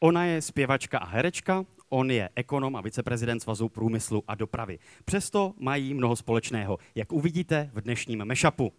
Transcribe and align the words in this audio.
Ona 0.00 0.24
je 0.24 0.42
zpěvačka 0.42 0.98
a 0.98 1.06
herečka, 1.06 1.64
on 1.88 2.10
je 2.10 2.28
ekonom 2.36 2.76
a 2.76 2.80
viceprezident 2.80 3.42
Svazu 3.42 3.68
průmyslu 3.68 4.24
a 4.28 4.34
dopravy. 4.34 4.78
Přesto 5.04 5.54
mají 5.58 5.94
mnoho 5.94 6.16
společného, 6.16 6.78
jak 6.94 7.12
uvidíte 7.12 7.70
v 7.72 7.80
dnešním 7.80 8.24
mešapu. 8.24 8.72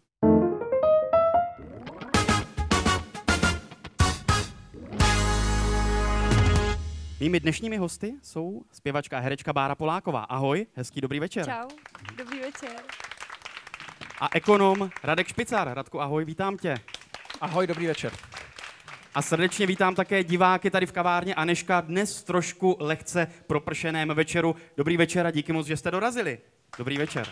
Mými 7.19 7.39
dnešními 7.39 7.77
hosty 7.77 8.13
jsou 8.23 8.61
zpěvačka 8.71 9.17
a 9.17 9.21
herečka 9.21 9.53
Bára 9.53 9.75
Poláková. 9.75 10.23
Ahoj, 10.23 10.65
hezký 10.73 11.01
dobrý 11.01 11.19
večer. 11.19 11.45
Čau, 11.45 11.67
dobrý 12.17 12.39
večer. 12.39 12.81
A 14.19 14.29
ekonom 14.33 14.89
Radek 15.03 15.27
Špicar. 15.27 15.73
Radku, 15.73 16.01
ahoj, 16.01 16.25
vítám 16.25 16.57
tě. 16.57 16.77
Ahoj, 17.41 17.67
dobrý 17.67 17.87
večer. 17.87 18.11
A 19.17 19.21
srdečně 19.21 19.65
vítám 19.65 19.95
také 19.95 20.23
diváky 20.23 20.71
tady 20.71 20.85
v 20.85 20.91
kavárně 20.91 21.35
Aneška 21.35 21.81
dnes 21.81 22.23
trošku 22.23 22.77
lehce 22.79 23.27
propršeném 23.47 24.09
večeru. 24.09 24.55
Dobrý 24.77 24.97
večer 24.97 25.27
a 25.27 25.31
díky 25.31 25.53
moc, 25.53 25.67
že 25.67 25.77
jste 25.77 25.91
dorazili. 25.91 26.39
Dobrý 26.77 26.97
večer. 26.97 27.27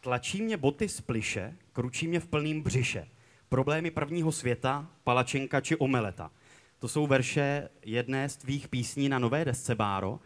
Tlačí 0.00 0.42
mě 0.42 0.56
boty 0.56 0.88
z 0.88 1.00
pliše, 1.00 1.56
kručí 1.72 2.08
mě 2.08 2.20
v 2.20 2.26
plným 2.26 2.62
břiše. 2.62 3.08
Problémy 3.48 3.90
prvního 3.90 4.32
světa, 4.32 4.86
palačenka 5.04 5.60
či 5.60 5.76
omeleta. 5.76 6.30
To 6.78 6.88
jsou 6.88 7.06
verše 7.06 7.68
jedné 7.82 8.28
z 8.28 8.36
tvých 8.36 8.68
písní 8.68 9.08
na 9.08 9.18
nové 9.18 9.44
desce, 9.44 9.74
Báro. 9.74 10.20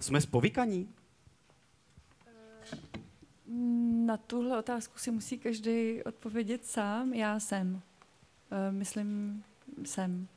Jsme 0.00 0.20
spovykaní? 0.20 0.88
Na 4.06 4.16
tuhle 4.16 4.58
otázku 4.58 4.98
si 4.98 5.10
musí 5.10 5.38
každý 5.38 6.02
odpovědět 6.02 6.66
sám. 6.66 7.14
Já 7.14 7.40
jsem. 7.40 7.82
Eh, 8.50 8.72
Myslím, 8.72 9.44
jsem. 9.84 10.28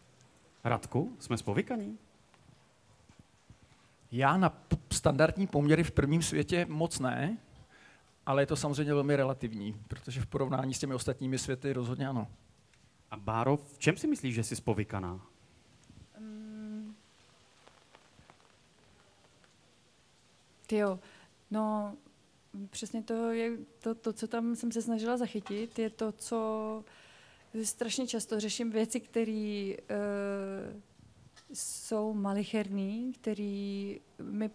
Radku, 0.63 1.15
jsme 1.19 1.37
spovykaní? 1.37 1.97
Já 4.11 4.37
na 4.37 4.61
standardní 4.91 5.47
poměry 5.47 5.83
v 5.83 5.91
prvním 5.91 6.21
světě 6.21 6.65
moc 6.69 6.99
ne, 6.99 7.37
ale 8.25 8.41
je 8.41 8.45
to 8.45 8.55
samozřejmě 8.55 8.93
velmi 8.93 9.15
relativní, 9.15 9.81
protože 9.87 10.21
v 10.21 10.25
porovnání 10.25 10.73
s 10.73 10.79
těmi 10.79 10.93
ostatními 10.93 11.37
světy 11.37 11.73
rozhodně 11.73 12.07
ano. 12.07 12.27
A 13.11 13.17
Báro, 13.17 13.57
v 13.57 13.77
čem 13.77 13.97
si 13.97 14.07
myslíš, 14.07 14.35
že 14.35 14.43
jsi 14.43 14.55
spovykaná? 14.55 15.21
Ty 20.67 20.77
jo, 20.77 20.99
no 21.51 21.93
přesně 22.69 23.03
to 23.03 23.31
je 23.31 23.51
to, 23.79 23.95
to, 23.95 24.13
co 24.13 24.27
tam 24.27 24.55
jsem 24.55 24.71
se 24.71 24.81
snažila 24.81 25.17
zachytit, 25.17 25.79
je 25.79 25.89
to, 25.89 26.11
co 26.11 26.83
strašně 27.63 28.07
často 28.07 28.39
řeším 28.39 28.71
věci, 28.71 28.99
které 28.99 29.73
uh, 29.75 30.81
jsou 31.53 32.13
malicherný, 32.13 33.13
který 33.13 33.99
mi 34.21 34.49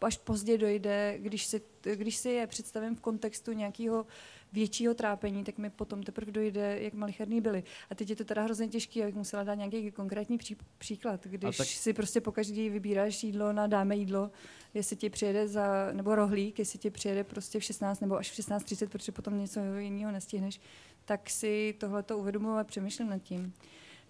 až 0.00 0.16
pozdě 0.16 0.58
dojde, 0.58 1.14
když 1.18 1.46
si, 1.46 1.62
když 1.94 2.16
si 2.16 2.28
je 2.28 2.46
představím 2.46 2.96
v 2.96 3.00
kontextu 3.00 3.52
nějakého 3.52 4.06
většího 4.52 4.94
trápení, 4.94 5.44
tak 5.44 5.58
mi 5.58 5.70
potom 5.70 6.02
teprve 6.02 6.32
dojde, 6.32 6.78
jak 6.80 6.94
malicherný 6.94 7.40
byly. 7.40 7.62
A 7.90 7.94
teď 7.94 8.10
je 8.10 8.16
to 8.16 8.24
teda 8.24 8.42
hrozně 8.42 8.68
těžké, 8.68 9.02
abych 9.02 9.14
musela 9.14 9.44
dát 9.44 9.54
nějaký 9.54 9.90
konkrétní 9.90 10.38
pří, 10.38 10.56
příklad. 10.78 11.26
Když 11.26 11.56
tak- 11.56 11.66
si 11.66 11.92
prostě 11.92 12.20
pokaždý 12.20 12.68
vybíráš 12.68 13.22
jídlo 13.22 13.52
na 13.52 13.66
dáme 13.66 13.96
jídlo, 13.96 14.30
jestli 14.74 14.96
ti 14.96 15.10
přijede 15.10 15.48
za, 15.48 15.92
nebo 15.92 16.14
rohlík, 16.14 16.58
jestli 16.58 16.78
ti 16.78 16.90
přijede 16.90 17.24
prostě 17.24 17.60
v 17.60 17.64
16 17.64 18.00
nebo 18.00 18.16
až 18.16 18.30
v 18.30 18.34
16.30, 18.34 18.88
protože 18.88 19.12
potom 19.12 19.38
něco 19.38 19.60
jiného 19.78 20.12
nestihneš, 20.12 20.60
tak 21.04 21.30
si 21.30 21.74
tohleto 21.78 22.18
uvědomuji 22.18 22.58
a 22.58 22.64
přemýšlím 22.64 23.08
nad 23.08 23.18
tím. 23.18 23.52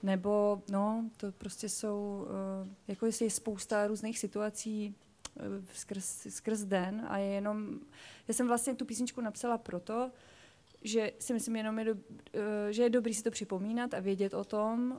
Nebo, 0.02 0.62
no, 0.70 1.10
to 1.16 1.32
prostě 1.32 1.68
jsou, 1.68 2.26
uh, 2.62 2.68
jako 2.88 3.06
jestli 3.06 3.26
je 3.26 3.30
spousta 3.30 3.86
různých 3.86 4.18
situací 4.18 4.94
skrz, 5.72 6.26
skrz 6.28 6.64
den 6.64 7.06
a 7.08 7.18
je 7.18 7.26
jenom, 7.26 7.80
já 8.28 8.34
jsem 8.34 8.48
vlastně 8.48 8.74
tu 8.74 8.84
písničku 8.84 9.20
napsala 9.20 9.58
proto, 9.58 10.10
že 10.82 11.12
si 11.18 11.32
myslím 11.32 11.56
jenom, 11.56 11.78
je 11.78 11.84
do, 11.84 11.92
uh, 11.92 12.00
že 12.70 12.82
je 12.82 12.90
dobrý 12.90 13.14
si 13.14 13.22
to 13.22 13.30
připomínat 13.30 13.94
a 13.94 14.00
vědět 14.00 14.34
o 14.34 14.44
tom, 14.44 14.90
uh, 14.90 14.98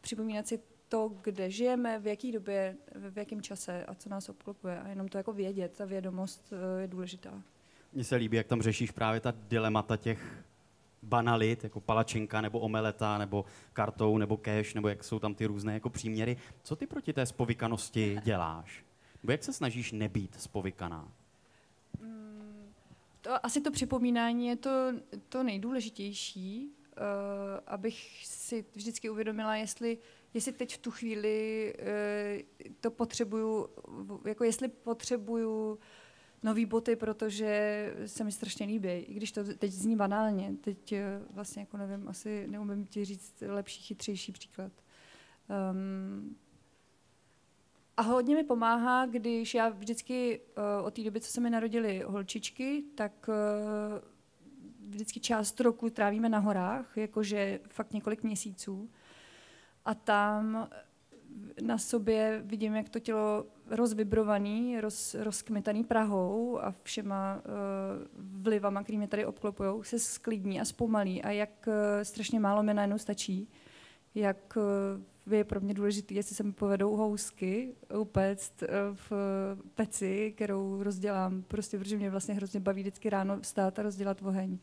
připomínat 0.00 0.46
si 0.46 0.60
to, 0.88 1.12
kde 1.22 1.50
žijeme, 1.50 1.98
v 1.98 2.06
jaký 2.06 2.32
době, 2.32 2.76
v 3.10 3.18
jakém 3.18 3.42
čase 3.42 3.84
a 3.84 3.94
co 3.94 4.08
nás 4.08 4.28
obklopuje. 4.28 4.80
A 4.80 4.88
jenom 4.88 5.08
to 5.08 5.18
jako 5.18 5.32
vědět, 5.32 5.72
ta 5.76 5.84
vědomost 5.84 6.52
uh, 6.52 6.80
je 6.80 6.88
důležitá. 6.88 7.42
Mně 7.92 8.04
se 8.04 8.16
líbí, 8.16 8.36
jak 8.36 8.46
tam 8.46 8.62
řešíš 8.62 8.90
právě 8.90 9.20
ta 9.20 9.34
dilemata 9.48 9.96
těch 9.96 10.44
banalit, 11.02 11.64
jako 11.64 11.80
palačinka, 11.80 12.40
nebo 12.40 12.60
omeleta, 12.60 13.18
nebo 13.18 13.44
kartou, 13.72 14.18
nebo 14.18 14.36
cash, 14.36 14.74
nebo 14.74 14.88
jak 14.88 15.04
jsou 15.04 15.18
tam 15.18 15.34
ty 15.34 15.46
různé 15.46 15.74
jako 15.74 15.90
příměry. 15.90 16.36
Co 16.62 16.76
ty 16.76 16.86
proti 16.86 17.12
té 17.12 17.26
spovykanosti 17.26 18.20
děláš? 18.24 18.87
Nebo 19.22 19.32
jak 19.32 19.44
se 19.44 19.52
snažíš 19.52 19.92
nebýt 19.92 20.40
spovykaná? 20.40 21.12
To, 23.20 23.46
asi 23.46 23.60
to 23.60 23.70
připomínání 23.70 24.46
je 24.46 24.56
to, 24.56 24.70
to 25.28 25.42
nejdůležitější, 25.42 26.68
uh, 26.68 27.02
abych 27.66 28.26
si 28.26 28.64
vždycky 28.74 29.10
uvědomila, 29.10 29.56
jestli, 29.56 29.98
jestli 30.34 30.52
teď 30.52 30.74
v 30.74 30.78
tu 30.78 30.90
chvíli 30.90 31.74
uh, 31.78 32.72
to 32.80 32.90
potřebuju, 32.90 33.68
jako 34.26 34.44
jestli 34.44 34.68
potřebuju 34.68 35.78
nový 36.42 36.66
boty, 36.66 36.96
protože 36.96 37.92
se 38.06 38.24
mi 38.24 38.32
strašně 38.32 38.66
líbí. 38.66 38.88
I 38.88 39.14
když 39.14 39.32
to 39.32 39.44
teď 39.44 39.72
zní 39.72 39.96
banálně, 39.96 40.54
teď 40.60 40.92
uh, 40.92 40.98
vlastně 41.34 41.62
jako 41.62 41.76
nevím, 41.76 42.08
asi 42.08 42.46
neumím 42.48 42.86
ti 42.86 43.04
říct 43.04 43.42
lepší, 43.46 43.82
chytřejší 43.82 44.32
příklad. 44.32 44.72
Um, 45.72 46.36
a 47.98 48.02
hodně 48.02 48.34
mi 48.34 48.44
pomáhá, 48.44 49.06
když 49.06 49.54
já 49.54 49.68
vždycky 49.68 50.40
uh, 50.80 50.86
od 50.86 50.94
té 50.94 51.02
doby, 51.02 51.20
co 51.20 51.32
se 51.32 51.40
mi 51.40 51.50
narodily 51.50 52.04
holčičky, 52.06 52.84
tak 52.94 53.12
uh, 53.28 53.34
vždycky 54.88 55.20
část 55.20 55.60
roku 55.60 55.90
trávíme 55.90 56.28
na 56.28 56.38
horách, 56.38 56.96
jakože 56.96 57.60
fakt 57.68 57.92
několik 57.92 58.22
měsíců. 58.22 58.90
A 59.84 59.94
tam 59.94 60.68
na 61.62 61.78
sobě 61.78 62.42
vidím, 62.44 62.74
jak 62.74 62.88
to 62.88 62.98
tělo 62.98 63.46
rozvibrovaný, 63.66 64.80
roz, 64.80 65.14
rozkmitaný 65.14 65.84
Prahou 65.84 66.58
a 66.62 66.74
všema 66.82 67.36
uh, 67.36 68.42
vlivama, 68.42 68.82
který 68.82 68.98
mě 68.98 69.08
tady 69.08 69.26
obklopují, 69.26 69.70
se 69.82 69.98
sklidní 69.98 70.60
a 70.60 70.64
zpomalí 70.64 71.22
a 71.22 71.30
jak 71.30 71.66
uh, 71.66 71.74
strašně 72.02 72.40
málo 72.40 72.62
mi 72.62 72.74
najednou 72.74 72.98
stačí, 72.98 73.48
jak 74.14 74.56
uh, 74.56 74.62
je 75.36 75.44
pro 75.44 75.60
mě 75.60 75.74
důležité, 75.74 76.14
jestli 76.14 76.36
se 76.36 76.42
mi 76.42 76.52
povedou 76.52 76.96
housky 76.96 77.74
upéct 78.00 78.62
uh, 78.62 78.68
v 78.94 79.12
peci, 79.74 80.32
kterou 80.36 80.82
rozdělám, 80.82 81.42
prostě 81.42 81.78
protože 81.78 81.96
mě 81.96 82.10
vlastně 82.10 82.34
hrozně 82.34 82.60
baví 82.60 82.82
vždycky 82.82 83.10
ráno 83.10 83.40
vstát 83.40 83.78
a 83.78 83.82
rozdělat 83.82 84.22
oheň. 84.22 84.58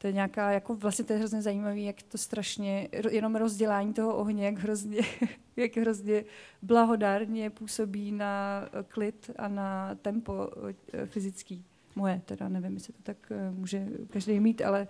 To 0.00 0.06
je 0.06 0.12
nějaká, 0.12 0.50
jako 0.50 0.74
vlastně 0.74 1.04
to 1.04 1.12
je 1.12 1.18
hrozně 1.18 1.42
zajímavé, 1.42 1.80
jak 1.80 2.02
to 2.02 2.18
strašně, 2.18 2.88
jenom 3.10 3.36
rozdělání 3.36 3.94
toho 3.94 4.16
ohně, 4.16 4.44
jak 4.44 4.58
hrozně, 4.58 5.00
jak 5.56 5.76
hrozně 5.76 6.24
blahodárně 6.62 7.50
působí 7.50 8.12
na 8.12 8.62
eh, 8.64 8.84
klid 8.88 9.30
a 9.36 9.48
na 9.48 9.94
tempo 9.94 10.50
eh, 10.92 11.06
fyzický. 11.06 11.64
Moje 11.96 12.22
teda, 12.24 12.48
nevím, 12.48 12.74
jestli 12.74 12.92
to 12.92 13.02
tak 13.02 13.16
eh, 13.30 13.50
může 13.50 13.86
každý 14.10 14.40
mít, 14.40 14.62
ale 14.62 14.88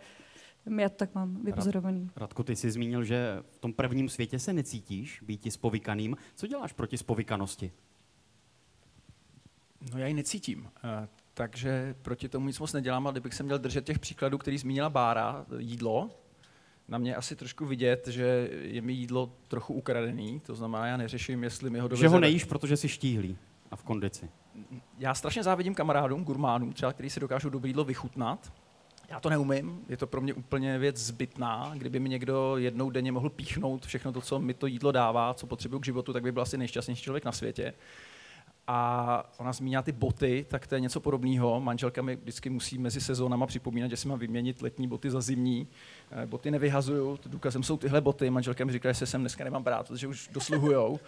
já 0.78 0.88
to 0.88 0.94
tak 0.94 1.14
mám 1.14 1.44
vypozorovaný. 1.44 2.10
Radku, 2.16 2.42
ty 2.42 2.56
jsi 2.56 2.70
zmínil, 2.70 3.04
že 3.04 3.42
v 3.50 3.58
tom 3.58 3.72
prvním 3.72 4.08
světě 4.08 4.38
se 4.38 4.52
necítíš 4.52 5.22
být 5.22 5.52
spovykaným. 5.52 6.16
Co 6.34 6.46
děláš 6.46 6.72
proti 6.72 6.98
spovykanosti? 6.98 7.72
No 9.92 9.98
já 9.98 10.06
ji 10.06 10.14
necítím, 10.14 10.68
eh, 10.84 11.08
takže 11.34 11.94
proti 12.02 12.28
tomu 12.28 12.46
nic 12.46 12.58
moc 12.58 12.72
nedělám, 12.72 13.06
ale 13.06 13.12
kdybych 13.12 13.34
se 13.34 13.42
měl 13.42 13.58
držet 13.58 13.84
těch 13.84 13.98
příkladů, 13.98 14.38
který 14.38 14.58
zmínila 14.58 14.90
Bára, 14.90 15.46
jídlo, 15.58 16.10
na 16.88 16.98
mě 16.98 17.16
asi 17.16 17.36
trošku 17.36 17.66
vidět, 17.66 18.08
že 18.08 18.50
je 18.62 18.82
mi 18.82 18.92
jídlo 18.92 19.32
trochu 19.48 19.74
ukradený, 19.74 20.40
to 20.40 20.54
znamená, 20.54 20.86
já 20.86 20.96
neřeším, 20.96 21.44
jestli 21.44 21.70
mi 21.70 21.78
ho 21.78 21.88
doveze... 21.88 22.00
Že 22.00 22.08
ho 22.08 22.20
nejíš, 22.20 22.44
protože 22.44 22.76
jsi 22.76 22.88
štíhlý 22.88 23.36
a 23.70 23.76
v 23.76 23.82
kondici. 23.82 24.30
Já 24.98 25.14
strašně 25.14 25.42
závidím 25.42 25.74
kamarádům, 25.74 26.24
gurmánům, 26.24 26.72
třeba, 26.72 26.92
kteří 26.92 27.10
si 27.10 27.20
dokážou 27.20 27.48
dobré 27.48 27.68
jídlo 27.68 27.84
vychutnat. 27.84 28.52
Já 29.10 29.20
to 29.20 29.30
neumím, 29.30 29.80
je 29.88 29.96
to 29.96 30.06
pro 30.06 30.20
mě 30.20 30.34
úplně 30.34 30.78
věc 30.78 30.96
zbytná. 30.96 31.72
Kdyby 31.76 32.00
mi 32.00 32.08
někdo 32.08 32.56
jednou 32.56 32.90
denně 32.90 33.12
mohl 33.12 33.30
píchnout 33.30 33.86
všechno 33.86 34.12
to, 34.12 34.20
co 34.20 34.38
mi 34.38 34.54
to 34.54 34.66
jídlo 34.66 34.92
dává, 34.92 35.34
co 35.34 35.46
potřebuju 35.46 35.80
k 35.80 35.84
životu, 35.84 36.12
tak 36.12 36.22
by 36.22 36.32
byl 36.32 36.42
asi 36.42 36.58
nejšťastnější 36.58 37.02
člověk 37.02 37.24
na 37.24 37.32
světě. 37.32 37.74
A 38.66 39.32
ona 39.38 39.52
zmínila 39.52 39.82
ty 39.82 39.92
boty, 39.92 40.46
tak 40.48 40.66
to 40.66 40.74
je 40.74 40.80
něco 40.80 41.00
podobného. 41.00 41.60
Manželka 41.60 42.02
mi 42.02 42.16
vždycky 42.16 42.50
musí 42.50 42.78
mezi 42.78 43.00
sezónama 43.00 43.46
připomínat, 43.46 43.90
že 43.90 43.96
si 43.96 44.08
mám 44.08 44.18
vyměnit 44.18 44.62
letní 44.62 44.88
boty 44.88 45.10
za 45.10 45.20
zimní. 45.20 45.68
Eh, 46.10 46.26
Boty 46.26 46.50
nevyhazuju, 46.50 47.18
důkazem 47.26 47.62
jsou 47.62 47.76
tyhle 47.76 48.00
boty. 48.00 48.30
Manželka 48.30 48.64
mi 48.64 48.72
říká, 48.72 48.90
že 48.92 48.94
se 48.94 49.06
sem 49.06 49.20
dneska 49.20 49.44
nemám 49.44 49.62
brát, 49.62 49.88
protože 49.88 50.06
už 50.06 50.28
dosluhujou. 50.32 51.00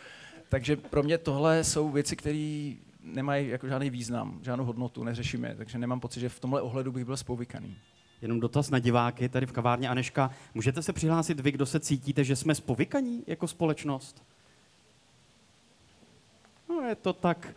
Takže 0.49 0.77
pro 0.77 1.03
mě 1.03 1.19
tohle 1.19 1.65
jsou 1.65 1.91
věci, 1.91 2.17
které 2.17 2.73
nemají 3.05 3.49
jako 3.49 3.69
žádný 3.69 3.91
význam, 3.91 4.39
žádnou 4.43 4.65
hodnotu, 4.65 5.05
neřeším 5.05 5.45
je, 5.45 5.55
takže 5.55 5.79
nemám 5.79 6.01
pocit, 6.01 6.21
že 6.21 6.29
v 6.29 6.41
tomhle 6.41 6.61
ohledu 6.63 6.93
bych 6.93 7.05
byl 7.05 7.17
spovykaný. 7.17 7.77
jenom 8.23 8.41
dotaz 8.41 8.71
na 8.71 8.79
diváky 8.79 9.29
tady 9.29 9.47
v 9.47 9.53
kavárně 9.53 9.89
Aneška. 9.89 10.31
Můžete 10.55 10.83
se 10.83 10.93
přihlásit 10.93 11.41
vy, 11.41 11.53
kdo 11.53 11.67
se 11.67 11.81
cítíte, 11.81 12.25
že 12.25 12.37
jsme 12.37 12.55
spovykaní 12.55 13.25
jako 13.27 13.49
společnost? 13.49 14.23
No, 16.69 16.81
je 16.81 16.95
to 16.95 17.13
tak 17.13 17.49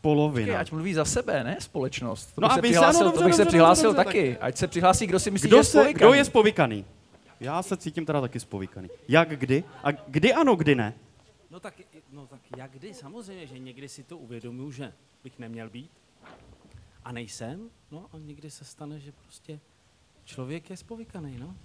polovina. 0.00 0.46
Počkej, 0.46 0.56
ať 0.60 0.72
mluví 0.72 0.94
za 0.94 1.04
sebe, 1.04 1.44
ne 1.44 1.56
společnost. 1.60 2.32
To 2.34 2.40
No 2.40 2.48
bych 2.48 2.52
a 2.52 2.54
se 2.54 2.60
vy 2.60 2.68
se- 2.68 2.72
přihlásil, 2.72 3.00
ano, 3.02 3.10
to 3.10 3.16
dobře, 3.16 3.24
bych 3.26 3.34
se 3.34 3.42
dobře, 3.44 3.48
přihlásil 3.48 3.90
dobře, 3.90 4.04
taky. 4.04 4.38
Ať 4.38 4.56
se 4.56 4.66
přihlásí, 4.68 5.06
kdo 5.06 5.20
si 5.20 5.30
myslí, 5.30 5.46
že 5.46 5.48
Kdo, 5.48 5.56
je 5.56 5.64
se, 5.64 5.70
spovykaný. 5.70 5.94
kdo 5.98 6.12
je 6.14 6.24
spovykaný? 6.24 6.84
Já 7.40 7.62
se 7.62 7.76
cítím 7.76 8.06
teda 8.06 8.20
taky 8.20 8.40
spovykaný. 8.40 8.88
Jak 9.08 9.28
kdy? 9.38 9.64
A 9.84 9.90
kdy 9.90 10.34
ano, 10.34 10.56
kdy 10.56 10.74
ne? 10.74 10.94
No 11.54 11.60
tak, 11.60 11.74
no 12.12 12.26
tak 12.26 12.40
jak 12.56 12.70
kdy? 12.70 12.94
Samozřejmě, 12.94 13.46
že 13.46 13.58
někdy 13.58 13.88
si 13.88 14.02
to 14.02 14.18
uvědomuju, 14.18 14.70
že 14.70 14.92
bych 15.24 15.38
neměl 15.38 15.70
být. 15.70 15.90
A 17.04 17.12
nejsem. 17.12 17.70
No 17.90 18.06
a 18.12 18.18
někdy 18.18 18.50
se 18.50 18.64
stane, 18.64 19.00
že 19.00 19.12
prostě 19.12 19.60
člověk 20.24 20.70
je 20.70 20.76
spovykaný, 20.76 21.38
no. 21.38 21.56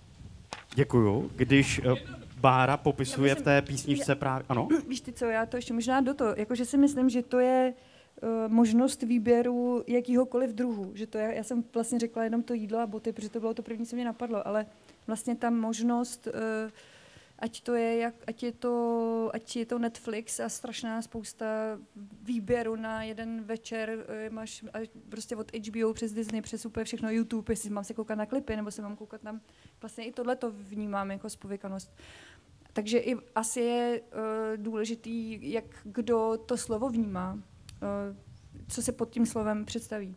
Děkuju. 0.76 1.32
Když 1.36 1.80
uh, 1.80 1.98
Bára 2.40 2.78
popisuje 2.78 3.36
v 3.36 3.42
té 3.42 3.62
písničce 3.62 4.16
právě... 4.16 4.46
Ano? 4.50 4.68
Víš 4.88 5.02
ty 5.02 5.14
co, 5.14 5.26
já 5.26 5.46
to 5.46 5.58
ještě 5.58 5.74
možná 5.74 6.02
do 6.02 6.14
toho, 6.14 6.34
jakože 6.38 6.66
si 6.66 6.78
myslím, 6.78 7.10
že 7.10 7.22
to 7.22 7.40
je 7.40 7.74
uh, 8.22 8.30
možnost 8.52 9.04
výběru 9.04 9.84
jakýhokoliv 9.88 10.52
druhu. 10.52 10.92
Že 10.96 11.08
to 11.08 11.18
je, 11.18 11.36
já 11.36 11.44
jsem 11.44 11.64
vlastně 11.74 12.00
řekla 12.00 12.24
jenom 12.24 12.44
to 12.44 12.54
jídlo 12.54 12.80
a 12.80 12.88
boty, 12.88 13.12
protože 13.14 13.30
to 13.30 13.40
bylo 13.40 13.54
to 13.54 13.64
první, 13.64 13.86
co 13.86 13.96
mě 13.96 14.06
napadlo, 14.06 14.48
ale 14.48 14.66
vlastně 15.08 15.36
ta 15.36 15.50
možnost, 15.50 16.28
uh, 16.28 16.72
ať 17.40 17.62
to 17.62 17.76
je, 17.76 17.98
jak, 17.98 18.16
ať 18.28 18.44
je 18.44 18.52
to, 18.52 18.76
ať 19.34 19.56
je 19.56 19.66
to 19.66 19.80
Netflix 19.80 20.40
a 20.40 20.50
strašná 20.50 21.02
spousta 21.02 21.46
výběru 22.24 22.76
na 22.76 23.04
jeden 23.04 23.44
večer, 23.44 24.06
eh, 24.08 24.30
máš 24.30 24.64
a 24.74 24.78
prostě 25.10 25.36
od 25.36 25.52
HBO 25.56 25.94
přes 25.94 26.14
Disney, 26.14 26.42
přes 26.42 26.66
úplně 26.66 26.84
všechno 26.84 27.12
YouTube, 27.12 27.52
jestli 27.52 27.70
mám 27.70 27.84
se 27.84 27.94
koukat 27.94 28.18
na 28.18 28.26
klipy, 28.26 28.56
nebo 28.56 28.72
se 28.72 28.82
mám 28.82 28.96
koukat 28.96 29.22
tam, 29.22 29.42
vlastně 29.82 30.06
i 30.06 30.12
tohle 30.12 30.36
to 30.36 30.52
vnímám 30.52 31.12
jako 31.12 31.30
spovykanost. 31.30 31.96
Takže 32.74 32.98
i 32.98 33.16
asi 33.36 33.60
je 33.60 34.02
uh, 34.02 34.18
důležitý, 34.64 35.52
jak 35.52 35.66
kdo 35.84 36.38
to 36.46 36.58
slovo 36.58 36.90
vnímá, 36.90 37.34
uh, 37.34 37.40
co 38.68 38.82
se 38.82 38.92
pod 38.92 39.10
tím 39.10 39.26
slovem 39.26 39.66
představí. 39.66 40.16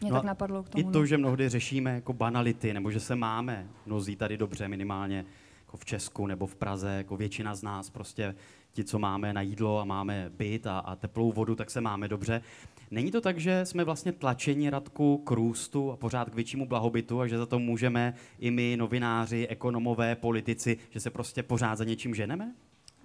Mě 0.00 0.10
No 0.10 0.16
tak 0.16 0.24
napadlo 0.24 0.62
k 0.62 0.68
tomu. 0.68 0.82
I 0.82 0.84
no. 0.84 0.92
to, 0.92 1.06
že 1.06 1.18
mnohdy 1.18 1.48
řešíme 1.48 1.94
jako 1.94 2.12
banality, 2.12 2.74
nebo 2.74 2.90
že 2.90 3.00
se 3.00 3.16
máme 3.16 3.68
mnozí 3.86 4.16
tady 4.16 4.36
dobře, 4.36 4.68
minimálně 4.68 5.26
jako 5.74 5.82
v 5.82 5.84
Česku 5.84 6.26
nebo 6.26 6.46
v 6.46 6.56
Praze, 6.56 6.88
jako 6.88 7.16
většina 7.16 7.54
z 7.54 7.62
nás, 7.62 7.90
prostě 7.90 8.34
ti, 8.72 8.84
co 8.84 8.98
máme 8.98 9.32
na 9.32 9.40
jídlo 9.40 9.80
a 9.80 9.84
máme 9.84 10.30
byt 10.30 10.66
a, 10.66 10.78
a 10.78 10.96
teplou 10.96 11.32
vodu, 11.32 11.54
tak 11.54 11.70
se 11.70 11.80
máme 11.80 12.08
dobře. 12.08 12.42
Není 12.90 13.10
to 13.10 13.20
tak, 13.20 13.38
že 13.38 13.66
jsme 13.66 13.84
vlastně 13.84 14.12
tlačeni 14.12 14.70
Radku 14.70 15.18
k 15.18 15.30
růstu 15.30 15.92
a 15.92 15.96
pořád 15.96 16.30
k 16.30 16.34
většímu 16.34 16.66
blahobytu 16.66 17.20
a 17.20 17.26
že 17.26 17.38
za 17.38 17.46
to 17.46 17.58
můžeme 17.58 18.14
i 18.38 18.50
my, 18.50 18.76
novináři, 18.76 19.46
ekonomové, 19.48 20.16
politici, 20.16 20.78
že 20.90 21.00
se 21.00 21.10
prostě 21.10 21.42
pořád 21.42 21.76
za 21.78 21.84
něčím 21.84 22.14
ženeme? 22.14 22.54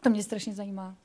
To 0.01 0.09
mě 0.09 0.23
strašně 0.23 0.53
zajímá. 0.53 0.95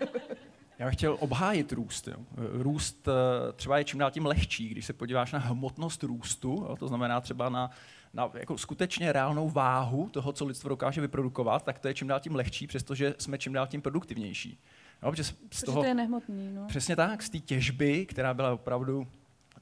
Já 0.78 0.86
bych 0.86 0.94
chtěl 0.94 1.16
obhájit 1.20 1.72
růst. 1.72 2.08
Jo. 2.08 2.16
Růst 2.52 3.08
eh, 3.08 3.52
třeba 3.52 3.78
je 3.78 3.84
čím 3.84 3.98
dál 3.98 4.10
tím 4.10 4.26
lehčí, 4.26 4.68
když 4.68 4.86
se 4.86 4.92
podíváš 4.92 5.32
na 5.32 5.38
hmotnost 5.38 6.02
růstu, 6.02 6.66
jo, 6.68 6.76
to 6.76 6.88
znamená 6.88 7.20
třeba 7.20 7.48
na, 7.48 7.70
na 8.14 8.30
jako 8.34 8.58
skutečně 8.58 9.12
reálnou 9.12 9.50
váhu 9.50 10.08
toho, 10.08 10.32
co 10.32 10.44
lidstvo 10.44 10.68
dokáže 10.68 11.00
vyprodukovat, 11.00 11.64
tak 11.64 11.78
to 11.78 11.88
je 11.88 11.94
čím 11.94 12.08
dál 12.08 12.20
tím 12.20 12.34
lehčí, 12.34 12.66
přestože 12.66 13.14
jsme 13.18 13.38
čím 13.38 13.52
dál 13.52 13.66
tím 13.66 13.82
produktivnější. 13.82 14.58
Jo, 15.02 15.10
protože 15.10 15.24
z- 15.24 15.28
z 15.28 15.34
Protože 15.48 15.62
toho, 15.66 15.80
to 15.82 15.86
je 15.88 15.94
nehmotný. 15.94 16.52
No. 16.52 16.66
Přesně 16.66 16.96
tak, 16.96 17.22
z 17.22 17.30
té 17.30 17.38
těžby, 17.38 18.06
která 18.06 18.34
byla 18.34 18.52
opravdu 18.52 19.06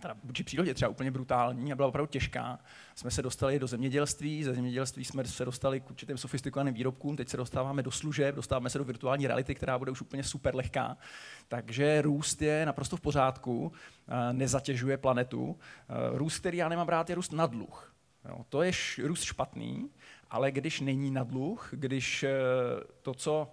teda 0.01 0.15
vůči 0.25 0.45
přírodě 0.45 0.75
třeba 0.75 0.89
úplně 0.89 1.11
brutální 1.11 1.73
a 1.73 1.77
byla 1.77 1.89
opravdu 1.89 2.07
těžká, 2.07 2.59
jsme 2.95 3.11
se 3.11 3.23
dostali 3.23 3.59
do 3.59 3.67
zemědělství, 3.67 4.45
ze 4.45 4.55
zemědělství 4.55 5.05
jsme 5.05 5.25
se 5.25 5.45
dostali 5.45 5.81
k 5.81 5.91
určitým 5.91 6.19
sofistikovaným 6.19 6.75
výrobkům, 6.75 7.17
teď 7.17 7.29
se 7.29 7.37
dostáváme 7.37 7.83
do 7.83 7.91
služeb, 7.91 8.35
dostáváme 8.35 8.71
se 8.71 8.79
do 8.79 8.85
virtuální 8.85 9.27
reality, 9.27 9.55
která 9.55 9.79
bude 9.79 9.91
už 9.91 10.01
úplně 10.01 10.25
super 10.25 10.55
lehká. 10.57 10.97
Takže 11.49 12.03
růst 12.03 12.43
je 12.43 12.67
naprosto 12.67 12.97
v 12.97 13.01
pořádku, 13.01 13.73
eh, 14.09 14.33
nezatěžuje 14.33 14.97
planetu. 14.97 15.59
Eh, 15.89 16.19
Růst, 16.19 16.39
který 16.39 16.59
já 16.59 16.69
nemám 16.69 16.89
rád, 16.89 17.09
je 17.11 17.15
růst 17.17 17.33
na 17.33 17.47
dluh. 17.47 17.93
Jo, 18.29 18.45
to 18.49 18.63
je 18.63 18.73
š- 18.73 19.03
růst 19.07 19.23
špatný, 19.23 19.91
ale 20.31 20.51
když 20.51 20.81
není 20.81 21.11
na 21.11 21.25
dluh, 21.25 21.69
když 21.73 22.23
eh, 22.23 22.31
to, 23.03 23.15
co 23.15 23.53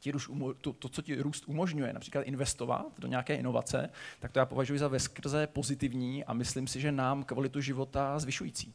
ti 0.00 0.10
růst, 0.10 0.28
umo- 0.28 0.54
to, 0.60 0.72
to, 0.72 0.88
co 0.88 1.02
ti 1.02 1.22
růst 1.22 1.44
umožňuje, 1.48 1.92
například 1.92 2.22
investovat 2.22 2.86
do 2.98 3.08
nějaké 3.08 3.34
inovace, 3.34 3.90
tak 4.20 4.32
to 4.32 4.38
já 4.38 4.46
považuji 4.46 4.78
za 4.78 4.88
veskrze 4.88 5.46
pozitivní 5.46 6.24
a 6.24 6.32
myslím 6.32 6.66
si, 6.66 6.80
že 6.80 6.92
nám 6.92 7.24
kvalitu 7.24 7.60
života 7.60 8.18
zvyšující. 8.18 8.74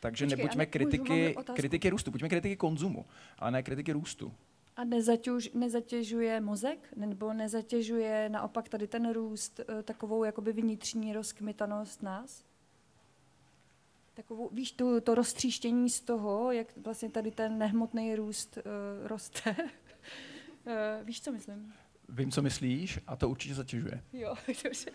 Takže 0.00 0.26
Počkej, 0.26 0.38
nebuďme 0.44 0.66
kritiky, 0.66 1.36
kritiky 1.54 1.90
růstu, 1.90 2.10
buďme 2.10 2.28
kritiky 2.28 2.56
konzumu, 2.56 3.04
ale 3.38 3.50
ne 3.50 3.62
kritiky 3.62 3.92
růstu. 3.92 4.32
A 4.76 4.84
nezatěž, 4.84 5.50
nezatěžuje 5.54 6.40
mozek? 6.40 6.88
Nebo 6.96 7.32
nezatěžuje 7.32 8.28
naopak 8.28 8.68
tady 8.68 8.86
ten 8.86 9.12
růst 9.12 9.60
eh, 9.60 9.82
takovou 9.82 10.24
jakoby 10.24 10.52
vnitřní 10.52 11.12
rozkmitanost 11.12 12.02
nás? 12.02 12.44
Takovou, 14.16 14.48
víš, 14.52 14.72
tu, 14.72 15.00
to 15.00 15.14
roztříštění 15.14 15.90
z 15.90 16.00
toho, 16.00 16.52
jak 16.52 16.76
vlastně 16.76 17.10
tady 17.10 17.30
ten 17.30 17.58
nehmotný 17.58 18.14
růst 18.14 18.58
uh, 18.58 19.06
roste. 19.06 19.56
uh, 19.58 20.72
víš, 21.04 21.20
co 21.20 21.32
myslím? 21.32 21.72
Vím, 22.08 22.30
co 22.30 22.42
myslíš 22.42 23.00
a 23.06 23.16
to 23.16 23.28
určitě 23.28 23.54
zatěžuje. 23.54 24.02
Jo, 24.12 24.34
dobře. 24.64 24.90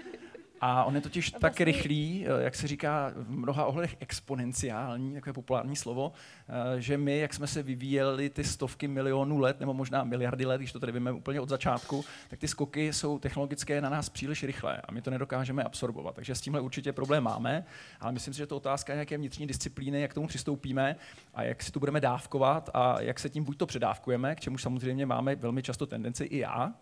A 0.61 0.83
on 0.83 0.95
je 0.95 1.01
totiž 1.01 1.31
tak 1.31 1.41
vlastně- 1.41 1.65
rychlý, 1.65 2.25
eh, 2.27 2.43
jak 2.43 2.55
se 2.55 2.67
říká 2.67 3.11
v 3.15 3.31
mnoha 3.31 3.65
ohledech 3.65 3.95
exponenciální, 3.99 5.13
takové 5.13 5.33
populární 5.33 5.75
slovo, 5.75 6.11
eh, 6.49 6.81
že 6.81 6.97
my, 6.97 7.19
jak 7.19 7.33
jsme 7.33 7.47
se 7.47 7.63
vyvíjeli 7.63 8.29
ty 8.29 8.43
stovky 8.43 8.87
milionů 8.87 9.37
let, 9.37 9.59
nebo 9.59 9.73
možná 9.73 10.03
miliardy 10.03 10.45
let, 10.45 10.57
když 10.57 10.71
to 10.71 10.79
tady 10.79 10.91
víme 10.91 11.11
úplně 11.11 11.41
od 11.41 11.49
začátku, 11.49 12.05
tak 12.29 12.39
ty 12.39 12.47
skoky 12.47 12.93
jsou 12.93 13.19
technologické 13.19 13.81
na 13.81 13.89
nás 13.89 14.09
příliš 14.09 14.43
rychlé 14.43 14.81
a 14.81 14.91
my 14.91 15.01
to 15.01 15.11
nedokážeme 15.11 15.63
absorbovat. 15.63 16.15
Takže 16.15 16.35
s 16.35 16.41
tímhle 16.41 16.61
určitě 16.61 16.93
problém 16.93 17.23
máme, 17.23 17.65
ale 17.99 18.11
myslím 18.11 18.33
si, 18.33 18.37
že 18.37 18.47
to 18.47 18.57
otázka 18.57 18.93
nějaké 18.93 19.17
vnitřní 19.17 19.47
disciplíny, 19.47 20.01
jak 20.01 20.11
k 20.11 20.13
tomu 20.13 20.27
přistoupíme 20.27 20.95
a 21.33 21.43
jak 21.43 21.63
si 21.63 21.71
to 21.71 21.79
budeme 21.79 22.01
dávkovat 22.01 22.69
a 22.73 23.01
jak 23.01 23.19
se 23.19 23.29
tím 23.29 23.43
buď 23.43 23.57
to 23.57 23.65
předávkujeme, 23.65 24.35
k 24.35 24.39
čemu 24.39 24.57
samozřejmě 24.57 25.05
máme 25.05 25.35
velmi 25.35 25.63
často 25.63 25.85
tendenci 25.85 26.23
i 26.23 26.37
já, 26.37 26.73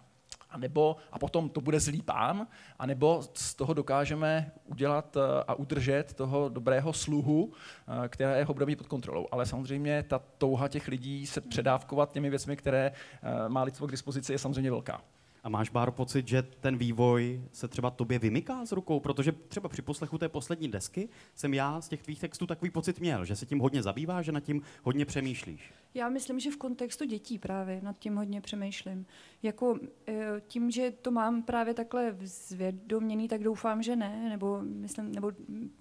a 0.50 0.58
nebo, 0.58 0.96
a 1.12 1.20
potom 1.20 1.50
to 1.50 1.62
bude 1.62 1.80
zlý 1.80 2.02
pán, 2.02 2.48
a 2.80 2.86
nebo 2.86 3.24
z 3.34 3.56
toho 3.56 3.74
dokážeme 3.74 4.52
udělat 4.66 5.18
eh, 5.18 5.44
a 5.48 5.54
udržet 5.54 6.14
toho 6.14 6.50
dobrého 6.50 6.94
sluhu, 6.94 7.54
eh, 8.06 8.08
kterého 8.08 8.54
budeme 8.54 8.70
mít 8.70 8.76
pod 8.76 8.88
kontrolou. 8.88 9.28
Ale 9.32 9.46
samozřejmě 9.46 10.04
ta 10.04 10.22
touha 10.38 10.68
těch 10.68 10.88
lidí 10.88 11.28
se 11.28 11.42
předávkovat 11.42 12.12
těmi 12.12 12.30
věcmi, 12.30 12.58
které 12.58 12.92
eh, 12.92 13.50
má 13.50 13.64
lidstvo 13.64 13.88
k 13.88 13.92
dispozici, 13.92 14.32
je 14.32 14.40
samozřejmě 14.40 14.72
velká. 14.72 15.02
A 15.44 15.50
máš, 15.50 15.70
Báro, 15.70 15.92
pocit, 15.92 16.28
že 16.28 16.42
ten 16.42 16.78
vývoj 16.78 17.42
se 17.52 17.68
třeba 17.68 17.90
tobě 17.90 18.20
vymyká 18.20 18.66
z 18.66 18.72
rukou? 18.72 19.00
Protože 19.00 19.32
třeba 19.32 19.70
při 19.70 19.82
poslechu 19.82 20.18
té 20.18 20.30
poslední 20.30 20.72
desky 20.72 21.10
jsem 21.36 21.54
já 21.54 21.82
z 21.82 21.90
těch 21.90 22.04
tvých 22.04 22.20
textů 22.20 22.48
takový 22.48 22.72
pocit 22.72 23.00
měl, 23.00 23.26
že 23.26 23.36
se 23.36 23.46
tím 23.46 23.60
hodně 23.60 23.84
zabýváš, 23.84 24.26
že 24.26 24.32
nad 24.32 24.44
tím 24.44 24.62
hodně 24.84 25.06
přemýšlíš. 25.06 25.74
Já 25.94 26.10
myslím, 26.10 26.40
že 26.40 26.52
v 26.52 26.58
kontextu 26.58 27.06
dětí 27.06 27.40
právě 27.40 27.82
nad 27.82 28.00
tím 28.00 28.16
hodně 28.16 28.42
přemýšlím. 28.42 29.06
Jako 29.44 29.80
eh, 30.08 30.42
tím, 30.48 30.72
že 30.72 30.92
to 30.92 31.12
mám 31.12 31.44
právě 31.44 31.74
takhle 31.74 32.16
zvědoměný, 32.22 33.28
tak 33.28 33.44
doufám, 33.44 33.84
že 33.84 33.96
ne, 33.96 34.30
nebo 34.30 34.62
myslím, 34.62 35.12
nebo 35.12 35.32
mm, 35.48 35.72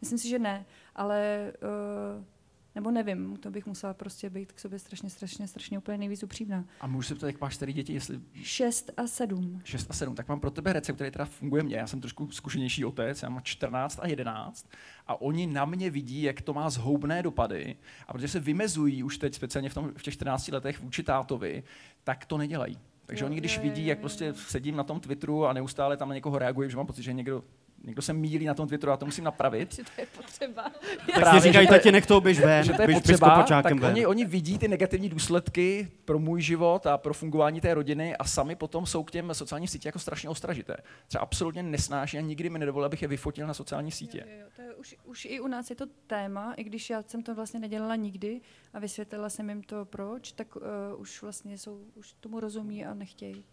myslím 0.00 0.18
si, 0.18 0.28
že 0.28 0.38
ne, 0.38 0.66
ale 0.94 1.52
eh, 1.54 2.35
nebo 2.76 2.90
nevím, 2.90 3.36
to 3.36 3.50
bych 3.50 3.66
musela 3.66 3.94
prostě 3.94 4.30
být 4.30 4.52
k 4.52 4.60
sobě 4.60 4.78
strašně, 4.78 5.10
strašně, 5.10 5.48
strašně 5.48 5.78
úplně 5.78 5.98
nejvíc 5.98 6.22
upřímná. 6.22 6.64
A 6.80 6.86
můžu 6.86 7.08
se 7.08 7.14
ptát, 7.14 7.26
jak 7.26 7.40
máš 7.40 7.54
starý 7.54 7.72
děti, 7.72 7.92
jestli 7.92 8.20
Šest 8.42 8.90
a 8.96 9.06
sedm. 9.06 9.60
6 9.64 9.90
a 9.90 9.94
7, 9.94 10.14
tak 10.14 10.28
mám 10.28 10.40
pro 10.40 10.50
tebe 10.50 10.72
recept, 10.72 10.94
který 10.94 11.10
teda 11.10 11.24
funguje 11.24 11.62
mně. 11.62 11.76
Já 11.76 11.86
jsem 11.86 12.00
trošku 12.00 12.30
zkušenější 12.30 12.84
otec, 12.84 13.22
já 13.22 13.28
mám 13.28 13.42
14 13.42 13.98
a 14.02 14.06
11 14.06 14.70
a 15.06 15.20
oni 15.20 15.46
na 15.46 15.64
mě 15.64 15.90
vidí, 15.90 16.22
jak 16.22 16.40
to 16.40 16.54
má 16.54 16.70
zhoubné 16.70 17.22
dopady 17.22 17.76
a 18.08 18.12
protože 18.12 18.28
se 18.28 18.40
vymezují 18.40 19.02
už 19.02 19.18
teď 19.18 19.34
speciálně 19.34 19.68
v, 19.68 19.74
tom, 19.74 19.92
v 19.96 20.02
těch 20.02 20.14
14 20.14 20.48
letech 20.48 20.80
vůči 20.80 21.02
tátovi, 21.02 21.62
tak 22.04 22.26
to 22.26 22.38
nedělají. 22.38 22.78
Takže 23.06 23.24
Jo, 23.24 23.26
oni, 23.26 23.36
když 23.36 23.58
vidí, 23.58 23.86
jak 23.86 23.98
prostě 23.98 24.34
sedím 24.34 24.76
na 24.76 24.84
tom 24.84 25.00
Twitteru 25.00 25.46
a 25.46 25.52
neustále 25.52 25.96
tam 25.96 26.08
na 26.08 26.14
někoho 26.14 26.38
reaguji, 26.38 26.70
že 26.70 26.76
mám 26.76 26.86
pocit, 26.86 27.02
že 27.02 27.12
někdo, 27.12 27.44
někdo 27.84 28.02
se 28.02 28.12
mílí 28.12 28.44
na 28.46 28.54
tom 28.54 28.68
Twitteru 28.68 28.92
a 28.92 28.96
to 28.96 29.06
musím 29.06 29.24
napravit, 29.24 29.74
Že 29.74 29.82
to 29.84 29.90
je 30.00 30.06
potřeba. 30.16 30.62
Tak 30.62 31.14
Právě, 31.14 31.40
si 31.40 31.48
říkají, 31.48 31.64
že 31.66 31.68
to 31.68 31.74
je- 31.74 31.80
tati, 31.80 31.92
nech 31.92 32.06
to 32.06 32.20
běž 32.20 32.40
ven, 32.40 32.64
že 32.64 32.72
to 32.72 32.82
je 32.82 32.86
běž, 32.86 32.98
potřeba, 32.98 33.44
tak 33.62 33.74
ven. 33.74 33.84
oni, 33.84 34.06
oni 34.06 34.24
vidí 34.24 34.58
ty 34.58 34.68
negativní 34.68 35.08
důsledky 35.08 35.88
pro 36.04 36.18
můj 36.18 36.42
život 36.42 36.86
a 36.86 36.98
pro 36.98 37.14
fungování 37.14 37.60
té 37.60 37.74
rodiny 37.74 38.16
a 38.16 38.24
sami 38.24 38.56
potom 38.56 38.86
jsou 38.86 39.04
k 39.04 39.10
těm 39.10 39.34
sociálním 39.34 39.68
sítím 39.68 39.88
jako 39.88 39.98
strašně 39.98 40.28
ostražité. 40.28 40.76
Třeba 41.08 41.22
absolutně 41.22 41.62
nesnáší 41.62 42.18
a 42.18 42.20
nikdy 42.20 42.50
mi 42.50 42.58
nedovolil, 42.58 42.86
abych 42.86 43.02
je 43.02 43.08
vyfotil 43.08 43.46
na 43.46 43.54
sociální 43.54 43.90
sítě. 43.90 44.24
Jo, 44.26 44.32
jo, 44.32 44.40
jo, 44.40 44.46
to 44.56 44.62
je 44.62 44.74
už, 44.74 44.96
už 45.04 45.24
i 45.24 45.40
u 45.40 45.46
nás 45.46 45.70
je 45.70 45.76
to 45.76 45.86
téma, 46.06 46.54
i 46.56 46.64
když 46.64 46.90
já 46.90 47.02
jsem 47.02 47.22
to 47.22 47.34
vlastně 47.34 47.60
nedělala 47.60 47.96
nikdy 47.96 48.40
a 48.74 48.78
vysvětlila 48.78 49.28
jsem 49.30 49.48
jim 49.48 49.62
to 49.62 49.84
proč, 49.84 50.32
tak 50.32 50.56
uh, 50.56 50.62
už 50.96 51.22
vlastně 51.22 51.58
jsou, 51.58 51.80
už 51.94 52.12
tomu 52.20 52.40
rozumí 52.40 52.84
a 52.84 52.94
nechtějí. 52.94 53.44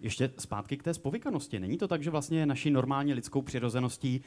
Ještě 0.00 0.30
zpátky 0.38 0.76
k 0.76 0.82
té 0.82 0.94
spovykanosti. 0.94 1.60
Není 1.60 1.78
to 1.78 1.88
tak, 1.88 2.02
že 2.02 2.10
vlastně 2.10 2.46
naší 2.46 2.70
normálně 2.70 3.14
lidskou 3.14 3.42
přirozeností 3.42 4.22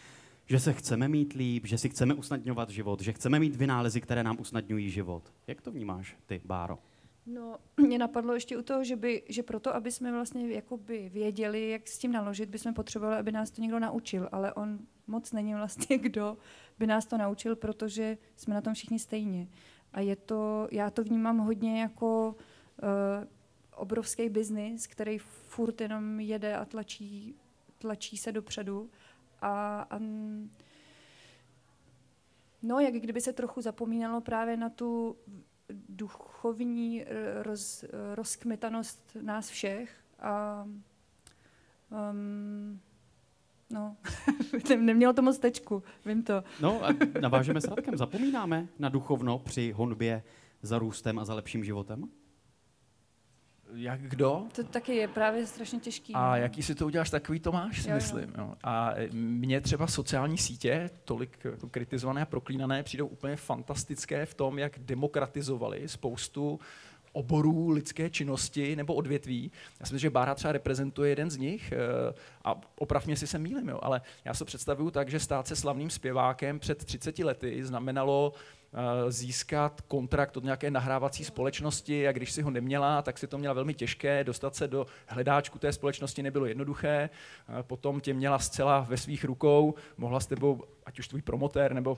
že 0.46 0.60
se 0.60 0.74
chceme 0.74 1.08
mít 1.08 1.34
líp, 1.34 1.66
že 1.66 1.78
si 1.78 1.90
chceme 1.90 2.14
usnadňovat 2.14 2.70
život, 2.70 3.02
že 3.02 3.14
chceme 3.14 3.40
mít 3.40 3.56
vynálezy, 3.56 4.02
které 4.02 4.24
nám 4.24 4.40
usnadňují 4.40 4.90
život. 4.90 5.34
Jak 5.48 5.62
to 5.62 5.72
vnímáš 5.72 6.18
ty, 6.26 6.42
Báro? 6.46 6.80
No, 7.26 7.58
mě 7.78 7.98
napadlo 7.98 8.34
ještě 8.34 8.58
u 8.58 8.62
toho, 8.62 8.84
že, 8.84 8.96
by, 8.96 9.24
že 9.30 9.44
proto, 9.44 9.76
aby 9.76 9.92
jsme 9.92 10.12
vlastně 10.12 10.54
jakoby 10.54 11.10
věděli, 11.14 11.70
jak 11.70 11.88
s 11.88 11.98
tím 11.98 12.12
naložit, 12.12 12.50
bychom 12.50 12.74
potřebovali, 12.74 13.18
aby 13.18 13.32
nás 13.32 13.52
to 13.52 13.62
někdo 13.62 13.80
naučil, 13.80 14.30
ale 14.32 14.54
on 14.54 14.80
moc 15.08 15.32
není 15.32 15.56
vlastně 15.56 15.98
kdo 16.02 16.38
by 16.80 16.88
nás 16.88 17.06
to 17.06 17.18
naučil, 17.18 17.56
protože 17.56 18.18
jsme 18.36 18.54
na 18.54 18.62
tom 18.62 18.74
všichni 18.74 19.00
stejně. 19.00 19.48
A 19.94 20.00
je 20.00 20.16
to, 20.16 20.68
já 20.72 20.90
to 20.90 21.04
vnímám 21.04 21.38
hodně 21.38 21.82
jako 21.82 22.36
uh, 22.84 23.28
obrovský 23.82 24.30
biznis, 24.30 24.88
který 24.88 25.18
furt 25.18 25.82
jenom 25.82 26.20
jede 26.20 26.56
a 26.56 26.66
tlačí, 26.66 27.36
tlačí 27.78 28.18
se 28.18 28.32
dopředu. 28.32 28.90
A, 29.42 29.82
a 29.90 30.00
no, 32.62 32.80
jak 32.80 32.94
kdyby 32.94 33.22
se 33.22 33.34
trochu 33.34 33.62
zapomínalo 33.62 34.22
právě 34.22 34.58
na 34.58 34.70
tu 34.70 35.16
duchovní 35.90 37.06
roz, 37.42 37.86
rozkmitanost 38.16 39.18
nás 39.22 39.50
všech 39.50 39.96
a 40.20 40.68
um, 42.12 42.80
no, 43.70 43.98
nemělo 44.78 45.14
to 45.14 45.22
moc 45.22 45.38
tečku, 45.38 45.84
vím 46.06 46.24
to. 46.24 46.44
No 46.62 46.86
a 46.86 46.90
navážeme 47.22 47.62
s 47.62 47.66
Radkem, 47.66 47.98
zapomínáme 47.98 48.68
na 48.80 48.90
duchovno 48.90 49.40
při 49.40 49.72
honbě 49.72 50.24
za 50.62 50.80
růstem 50.80 51.20
a 51.20 51.26
za 51.26 51.34
lepším 51.34 51.64
životem? 51.64 52.10
Jak 53.76 54.02
kdo. 54.02 54.44
To 54.56 54.64
taky 54.64 54.96
je 54.96 55.08
právě 55.08 55.48
strašně 55.48 55.80
těžký. 55.80 56.14
A 56.14 56.30
no. 56.30 56.36
jaký 56.36 56.64
si 56.64 56.76
to 56.76 56.86
uděláš, 56.86 57.10
takový 57.10 57.40
to 57.40 57.52
máš, 57.52 57.82
si 57.82 57.90
jo, 57.90 57.96
myslím. 57.96 58.34
Jo. 58.38 58.54
A 58.64 58.94
mně 59.12 59.62
třeba 59.62 59.88
sociální 59.88 60.38
sítě, 60.38 60.90
tolik 61.04 61.40
jako 61.46 61.70
kritizované 61.70 62.22
a 62.22 62.26
proklínané, 62.26 62.84
přijdou 62.84 63.08
úplně 63.08 63.36
fantastické 63.36 64.26
v 64.26 64.34
tom, 64.34 64.60
jak 64.60 64.80
demokratizovali 64.80 65.88
spoustu 65.88 66.60
oborů 67.14 67.70
lidské 67.70 68.10
činnosti 68.10 68.76
nebo 68.76 68.94
odvětví. 68.94 69.52
Já 69.80 69.86
si 69.86 69.94
myslím, 69.94 70.00
že 70.00 70.10
Bára 70.10 70.36
třeba 70.36 70.52
reprezentuje 70.52 71.10
jeden 71.10 71.30
z 71.30 71.38
nich 71.38 71.72
eh, 71.72 72.14
a 72.44 72.62
opravně 72.80 73.16
si 73.16 73.28
se 73.28 73.40
mýlim, 73.40 73.70
jo, 73.70 73.80
ale 73.82 74.02
já 74.26 74.34
se 74.34 74.46
představuju 74.46 74.92
tak, 74.92 75.10
že 75.10 75.20
stát 75.20 75.48
se 75.48 75.56
slavným 75.56 75.90
zpěvákem 75.90 76.60
před 76.60 76.86
30 76.86 77.20
lety 77.20 77.64
znamenalo 77.64 78.34
získat 79.10 79.82
kontrakt 79.82 80.38
od 80.38 80.44
nějaké 80.44 80.72
nahrávací 80.72 81.26
společnosti 81.26 82.08
a 82.08 82.12
když 82.12 82.32
si 82.32 82.42
ho 82.42 82.52
neměla, 82.52 83.02
tak 83.02 83.18
si 83.18 83.28
to 83.28 83.38
měla 83.38 83.54
velmi 83.54 83.74
těžké, 83.74 84.24
dostat 84.24 84.56
se 84.56 84.68
do 84.68 84.86
hledáčku 85.08 85.60
té 85.60 85.74
společnosti 85.74 86.24
nebylo 86.24 86.46
jednoduché, 86.46 87.10
eh, 87.10 87.64
potom 87.64 88.02
tě 88.02 88.14
měla 88.14 88.40
zcela 88.40 88.86
ve 88.90 88.98
svých 88.98 89.24
rukou, 89.24 89.74
mohla 89.98 90.20
s 90.20 90.28
tebou, 90.28 90.64
ať 90.86 91.00
už 91.00 91.08
tvůj 91.08 91.22
promotér 91.22 91.74
nebo 91.74 91.98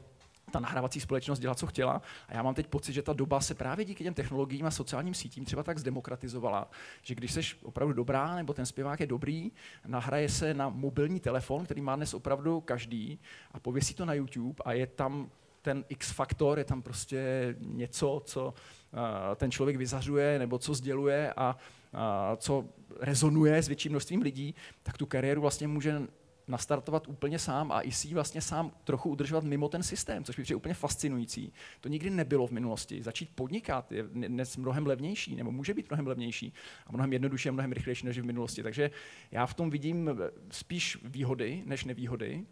ta 0.52 0.60
nahrávací 0.60 1.00
společnost 1.00 1.40
dělat, 1.40 1.60
co 1.60 1.68
chtěla. 1.68 2.02
A 2.28 2.34
já 2.34 2.44
mám 2.44 2.54
teď 2.54 2.68
pocit, 2.68 2.94
že 2.94 3.02
ta 3.02 3.14
doba 3.14 3.42
se 3.42 3.56
právě 3.56 3.86
díky 3.86 4.04
těm 4.04 4.14
technologiím 4.14 4.66
a 4.66 4.72
sociálním 4.72 5.14
sítím 5.14 5.46
třeba 5.46 5.64
tak 5.64 5.78
zdemokratizovala, 5.78 6.70
že 7.02 7.16
když 7.16 7.32
jsi 7.32 7.42
opravdu 7.64 7.94
dobrá, 7.94 8.36
nebo 8.36 8.54
ten 8.54 8.66
zpěvák 8.66 9.00
je 9.00 9.08
dobrý, 9.08 9.52
nahraje 9.88 10.30
se 10.30 10.54
na 10.54 10.70
mobilní 10.70 11.20
telefon, 11.20 11.66
který 11.66 11.82
má 11.82 11.96
dnes 11.96 12.14
opravdu 12.14 12.62
každý, 12.62 13.20
a 13.52 13.60
pověsí 13.60 13.94
to 13.94 14.06
na 14.06 14.14
YouTube 14.14 14.64
a 14.66 14.74
je 14.74 14.88
tam 14.88 15.30
ten 15.64 15.86
X 15.90 16.12
faktor, 16.12 16.58
je 16.58 16.66
tam 16.66 16.82
prostě 16.82 17.56
něco, 17.60 18.22
co 18.26 18.46
uh, 18.48 19.00
ten 19.36 19.52
člověk 19.52 19.78
vyzařuje 19.78 20.40
nebo 20.40 20.60
co 20.60 20.74
sděluje 20.74 21.34
a 21.38 21.58
uh, 21.94 22.00
co 22.38 22.66
rezonuje 23.00 23.64
s 23.64 23.68
větším 23.68 23.92
množstvím 23.92 24.22
lidí, 24.22 24.56
tak 24.84 24.98
tu 24.98 25.06
kariéru 25.06 25.42
vlastně 25.42 25.68
může 25.68 26.02
nastartovat 26.48 27.08
úplně 27.08 27.40
sám 27.40 27.72
a 27.72 27.82
i 27.82 27.92
si 27.92 28.14
vlastně 28.14 28.42
sám 28.42 28.72
trochu 28.84 29.10
udržovat 29.10 29.44
mimo 29.44 29.70
ten 29.70 29.84
systém, 29.84 30.24
což 30.24 30.38
mi 30.38 30.44
přijde 30.44 30.56
úplně 30.56 30.74
fascinující. 30.74 31.54
To 31.82 31.90
nikdy 31.90 32.10
nebylo 32.10 32.48
v 32.48 32.52
minulosti. 32.52 33.04
Začít 33.04 33.30
podnikat 33.36 33.92
je 33.92 34.04
dnes 34.04 34.58
mnohem 34.58 34.88
levnější, 34.88 35.36
nebo 35.36 35.52
může 35.52 35.74
být 35.74 35.90
mnohem 35.90 36.08
levnější 36.08 36.54
a 36.88 36.92
mnohem 36.92 37.14
jednodušší 37.14 37.50
a 37.50 37.52
mnohem 37.52 37.72
rychlejší 37.72 38.06
než 38.06 38.20
v 38.20 38.26
minulosti. 38.26 38.64
Takže 38.64 38.92
já 39.32 39.46
v 39.46 39.54
tom 39.54 39.70
vidím 39.70 40.10
spíš 40.52 40.98
výhody 41.04 41.64
než 41.66 41.86
nevýhody 41.86 42.46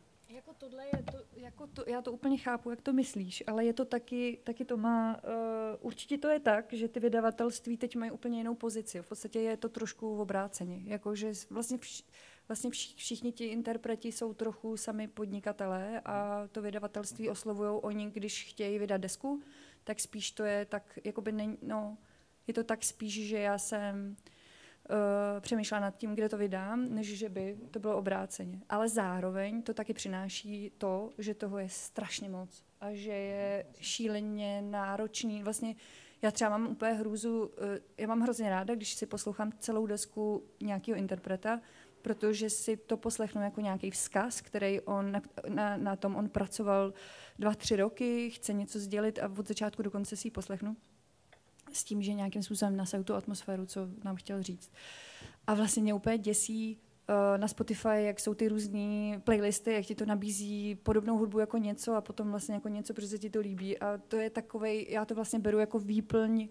tohle 0.61 0.85
je 0.85 1.03
to, 1.11 1.17
jako 1.33 1.67
to, 1.67 1.83
já 1.87 2.01
to 2.01 2.11
úplně 2.11 2.37
chápu, 2.37 2.69
jak 2.69 2.81
to 2.81 2.93
myslíš, 2.93 3.43
ale 3.47 3.65
je 3.65 3.73
to 3.73 3.85
taky, 3.85 4.39
taky 4.43 4.65
to 4.65 4.77
má, 4.77 5.23
uh, 5.23 5.31
určitě 5.79 6.17
to 6.17 6.27
je 6.27 6.39
tak, 6.39 6.73
že 6.73 6.87
ty 6.87 6.99
vydavatelství 6.99 7.77
teď 7.77 7.95
mají 7.95 8.11
úplně 8.11 8.37
jinou 8.37 8.55
pozici. 8.55 9.01
V 9.01 9.07
podstatě 9.07 9.39
je 9.39 9.57
to 9.57 9.69
trošku 9.69 10.21
obráceně. 10.21 10.81
Jakože 10.85 11.31
vlastně, 11.49 11.77
vš, 11.77 12.03
vlastně 12.47 12.69
vš, 12.69 12.95
všichni 12.95 13.31
ti 13.31 13.45
interpreti 13.45 14.11
jsou 14.11 14.33
trochu 14.33 14.77
sami 14.77 15.07
podnikatelé 15.07 16.01
a 16.05 16.47
to 16.51 16.61
vydavatelství 16.61 17.29
oslovují 17.29 17.81
oni, 17.81 18.11
když 18.11 18.49
chtějí 18.49 18.79
vydat 18.79 19.01
desku, 19.01 19.41
tak 19.83 19.99
spíš 19.99 20.31
to 20.31 20.43
je 20.43 20.65
tak, 20.65 20.99
jakoby 21.03 21.31
ne, 21.31 21.57
no, 21.61 21.97
je 22.47 22.53
to 22.53 22.63
tak 22.63 22.83
spíš, 22.83 23.27
že 23.27 23.39
já 23.39 23.57
jsem 23.57 24.15
přemýšlela 25.39 25.81
nad 25.81 25.97
tím, 25.97 26.15
kde 26.15 26.29
to 26.29 26.37
vydám, 26.37 26.95
než 26.95 27.17
že 27.17 27.29
by 27.29 27.57
to 27.71 27.79
bylo 27.79 27.97
obráceně. 27.97 28.61
Ale 28.69 28.89
zároveň 28.89 29.61
to 29.61 29.73
taky 29.73 29.93
přináší 29.93 30.71
to, 30.77 31.09
že 31.17 31.33
toho 31.33 31.57
je 31.57 31.69
strašně 31.69 32.29
moc 32.29 32.63
a 32.81 32.93
že 32.93 33.11
je 33.11 33.65
šíleně 33.79 34.61
náročný. 34.61 35.43
Vlastně 35.43 35.75
já 36.21 36.31
třeba 36.31 36.49
mám 36.49 36.67
úplně 36.67 36.93
hrůzu, 36.93 37.43
uh, 37.43 37.51
já 37.97 38.07
mám 38.07 38.21
hrozně 38.21 38.49
ráda, 38.49 38.75
když 38.75 38.93
si 38.93 39.05
poslouchám 39.05 39.51
celou 39.59 39.85
desku 39.85 40.43
nějakého 40.61 40.97
interpreta, 40.97 41.61
protože 42.01 42.49
si 42.49 42.77
to 42.77 42.97
poslechnu 42.97 43.41
jako 43.41 43.61
nějaký 43.61 43.91
vzkaz, 43.91 44.41
který 44.41 44.81
on, 44.81 45.11
na, 45.11 45.21
na, 45.49 45.77
na 45.77 45.95
tom 45.95 46.15
on 46.15 46.29
pracoval 46.29 46.93
dva, 47.39 47.53
tři 47.53 47.75
roky, 47.75 48.29
chce 48.29 48.53
něco 48.53 48.79
sdělit 48.79 49.19
a 49.19 49.31
od 49.37 49.47
začátku 49.47 49.81
do 49.81 49.91
konce 49.91 50.15
si 50.15 50.27
ji 50.27 50.31
poslechnu 50.31 50.75
s 51.75 51.83
tím, 51.83 52.01
že 52.01 52.13
nějakým 52.13 52.43
způsobem 52.43 52.77
nasaju 52.77 53.03
tu 53.03 53.15
atmosféru, 53.15 53.65
co 53.65 53.87
nám 54.03 54.15
chtěl 54.15 54.43
říct. 54.43 54.71
A 55.47 55.53
vlastně 55.53 55.83
mě 55.83 55.93
úplně 55.93 56.17
děsí 56.17 56.77
uh, 57.09 57.37
na 57.37 57.47
Spotify, 57.47 58.03
jak 58.03 58.19
jsou 58.19 58.33
ty 58.33 58.47
různé 58.47 59.19
playlisty, 59.23 59.73
jak 59.73 59.85
ti 59.85 59.95
to 59.95 60.05
nabízí 60.05 60.75
podobnou 60.75 61.17
hudbu 61.17 61.39
jako 61.39 61.57
něco 61.57 61.95
a 61.95 62.01
potom 62.01 62.29
vlastně 62.29 62.55
jako 62.55 62.67
něco, 62.67 62.93
protože 62.93 63.17
ti 63.17 63.29
to 63.29 63.39
líbí. 63.39 63.77
A 63.77 63.97
to 64.07 64.15
je 64.15 64.29
takovej, 64.29 64.87
já 64.89 65.05
to 65.05 65.15
vlastně 65.15 65.39
beru 65.39 65.59
jako 65.59 65.79
výplň 65.79 66.41
uh, 66.41 66.49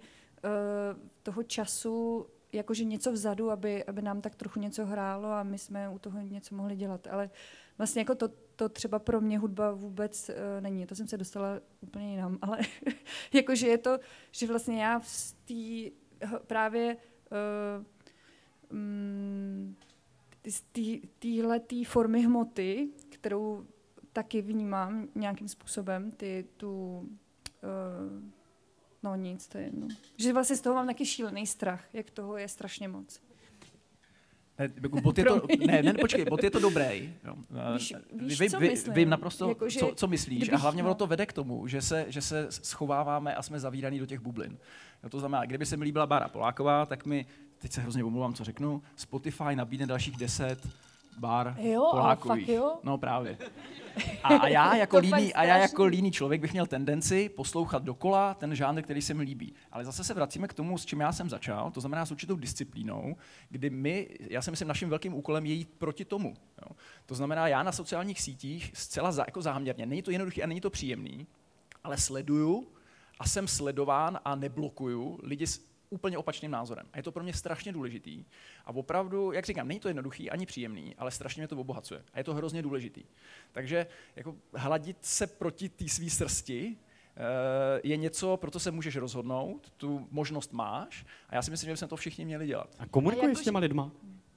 toho 1.22 1.42
času, 1.42 2.26
jakože 2.52 2.84
něco 2.84 3.12
vzadu, 3.12 3.50
aby, 3.50 3.84
aby 3.84 4.02
nám 4.02 4.20
tak 4.20 4.34
trochu 4.34 4.60
něco 4.60 4.86
hrálo 4.86 5.28
a 5.28 5.42
my 5.42 5.58
jsme 5.58 5.88
u 5.88 5.98
toho 5.98 6.20
něco 6.20 6.54
mohli 6.54 6.76
dělat. 6.76 7.06
Ale 7.10 7.30
vlastně 7.80 8.00
jako 8.00 8.14
to, 8.14 8.28
to 8.56 8.68
třeba 8.68 8.98
pro 8.98 9.20
mě 9.20 9.38
hudba 9.38 9.72
vůbec 9.72 10.28
uh, 10.28 10.34
není. 10.60 10.86
To 10.86 10.94
jsem 10.94 11.08
se 11.08 11.16
dostala 11.16 11.60
úplně 11.80 12.10
jinam, 12.10 12.38
ale 12.42 12.58
jakože 13.32 13.68
je 13.68 13.78
to, 13.78 13.98
že 14.30 14.46
vlastně 14.46 14.82
já 14.82 15.00
z 15.00 15.32
té 15.32 15.90
právě 16.46 16.96
uh, 16.96 17.84
um, 18.72 19.76
téhle 21.18 21.60
formy 21.86 22.22
hmoty, 22.22 22.88
kterou 23.10 23.66
taky 24.12 24.42
vnímám 24.42 25.08
nějakým 25.14 25.48
způsobem, 25.48 26.10
ty, 26.10 26.44
tu, 26.56 26.98
uh, 26.98 28.22
no 29.02 29.16
nic, 29.16 29.48
to 29.48 29.58
je 29.58 29.64
jedno. 29.64 29.88
Že 30.16 30.32
vlastně 30.32 30.56
z 30.56 30.60
toho 30.60 30.74
mám 30.74 30.86
taky 30.86 31.06
šílený 31.06 31.46
strach, 31.46 31.94
jak 31.94 32.10
toho 32.10 32.36
je 32.36 32.48
strašně 32.48 32.88
moc. 32.88 33.29
Ne, 34.60 35.00
bot 35.02 35.18
je 35.18 35.24
to, 35.24 35.42
ne, 35.66 35.82
ne, 35.82 35.94
počkej, 35.94 36.24
bot 36.24 36.44
je 36.44 36.50
to 36.50 36.60
dobrý. 36.60 37.14
Jo. 37.24 37.34
Víš, 37.74 37.94
víš, 38.12 38.40
vy, 38.40 38.50
co 38.50 38.58
vy, 38.58 38.68
myslím? 38.68 38.94
vím 38.94 39.08
naprosto, 39.08 39.48
jako, 39.48 39.68
že, 39.68 39.78
co, 39.78 39.92
co 39.94 40.06
myslíš. 40.06 40.52
A 40.52 40.56
hlavně 40.56 40.82
ono 40.82 40.94
to 40.94 41.06
vede 41.06 41.26
k 41.26 41.32
tomu, 41.32 41.66
že 41.66 41.82
se, 41.82 42.04
že 42.08 42.22
se 42.22 42.46
schováváme 42.50 43.34
a 43.34 43.42
jsme 43.42 43.60
zavíraní 43.60 43.98
do 43.98 44.06
těch 44.06 44.20
bublin. 44.20 44.58
Jo, 45.02 45.08
to 45.08 45.18
znamená, 45.20 45.44
kdyby 45.44 45.66
se 45.66 45.76
mi 45.76 45.84
líbila 45.84 46.06
Bára 46.06 46.28
Poláková, 46.28 46.86
tak 46.86 47.06
mi, 47.06 47.26
teď 47.58 47.72
se 47.72 47.80
hrozně 47.80 48.04
omlouvám, 48.04 48.34
co 48.34 48.44
řeknu, 48.44 48.82
Spotify 48.96 49.56
nabídne 49.56 49.86
dalších 49.86 50.16
deset 50.16 50.68
bar 51.20 51.56
jo, 51.58 51.88
Polákových. 51.90 52.46
Fakt 52.46 52.54
jo? 52.54 52.78
No 52.82 52.98
právě. 52.98 53.38
A, 54.22 54.28
a, 54.28 54.48
já 54.48 54.76
jako 54.76 54.98
líný, 54.98 55.34
a 55.34 55.44
já 55.44 55.56
jako 55.56 55.84
líný 55.84 56.12
člověk 56.12 56.40
bych 56.40 56.52
měl 56.52 56.66
tendenci 56.66 57.28
poslouchat 57.28 57.82
dokola 57.82 58.34
ten 58.34 58.54
žánr, 58.54 58.82
který 58.82 59.02
se 59.02 59.14
mi 59.14 59.22
líbí. 59.22 59.54
Ale 59.72 59.84
zase 59.84 60.04
se 60.04 60.14
vracíme 60.14 60.48
k 60.48 60.54
tomu, 60.54 60.78
s 60.78 60.86
čím 60.86 61.00
já 61.00 61.12
jsem 61.12 61.30
začal, 61.30 61.70
to 61.70 61.80
znamená 61.80 62.06
s 62.06 62.10
určitou 62.10 62.36
disciplínou, 62.36 63.16
kdy 63.48 63.70
my, 63.70 64.08
já 64.20 64.42
si 64.42 64.50
myslím, 64.50 64.68
naším 64.68 64.88
velkým 64.88 65.14
úkolem 65.14 65.46
je 65.46 65.54
jít 65.54 65.68
proti 65.78 66.04
tomu. 66.04 66.34
Jo. 66.62 66.76
To 67.06 67.14
znamená, 67.14 67.48
já 67.48 67.62
na 67.62 67.72
sociálních 67.72 68.20
sítích 68.20 68.70
zcela 68.74 69.12
za, 69.12 69.22
jako 69.26 69.42
záměrně, 69.42 69.86
není 69.86 70.02
to 70.02 70.10
jednoduché 70.10 70.42
a 70.42 70.46
není 70.46 70.60
to 70.60 70.70
příjemný, 70.70 71.26
ale 71.84 71.98
sleduju 71.98 72.68
a 73.18 73.28
jsem 73.28 73.48
sledován 73.48 74.18
a 74.24 74.34
neblokuju 74.34 75.18
lidi 75.22 75.46
úplně 75.90 76.18
opačným 76.18 76.50
názorem. 76.50 76.86
A 76.92 76.96
je 76.96 77.02
to 77.02 77.12
pro 77.12 77.22
mě 77.22 77.32
strašně 77.32 77.72
důležitý. 77.72 78.24
A 78.64 78.70
opravdu, 78.70 79.32
jak 79.32 79.46
říkám, 79.46 79.68
není 79.68 79.80
to 79.80 79.88
jednoduchý 79.88 80.30
ani 80.30 80.46
příjemný, 80.46 80.94
ale 80.96 81.10
strašně 81.10 81.40
mě 81.40 81.48
to 81.48 81.56
obohacuje. 81.56 82.04
A 82.12 82.18
je 82.18 82.24
to 82.24 82.34
hrozně 82.34 82.62
důležitý. 82.62 83.04
Takže 83.52 83.86
jako 84.16 84.36
hladit 84.54 84.96
se 85.00 85.26
proti 85.26 85.68
té 85.68 85.88
své 85.88 86.10
srsti 86.10 86.76
eh, 86.76 87.80
je 87.84 87.96
něco, 87.96 88.36
proto 88.36 88.60
se 88.60 88.70
můžeš 88.70 88.96
rozhodnout, 88.96 89.72
tu 89.76 90.08
možnost 90.10 90.52
máš 90.52 91.06
a 91.28 91.34
já 91.34 91.42
si 91.42 91.50
myslím, 91.50 91.68
že 91.68 91.72
bychom 91.72 91.88
to 91.88 91.96
všichni 91.96 92.24
měli 92.24 92.46
dělat. 92.46 92.76
A 92.78 92.86
komunikuješ 92.86 93.38
s 93.38 93.42
těma 93.42 93.58
lidma? 93.58 93.90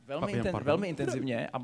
Velmi, 0.05 0.31
inten, 0.31 0.55
velmi 0.63 0.87
intenzivně 0.87 1.47
a 1.47 1.59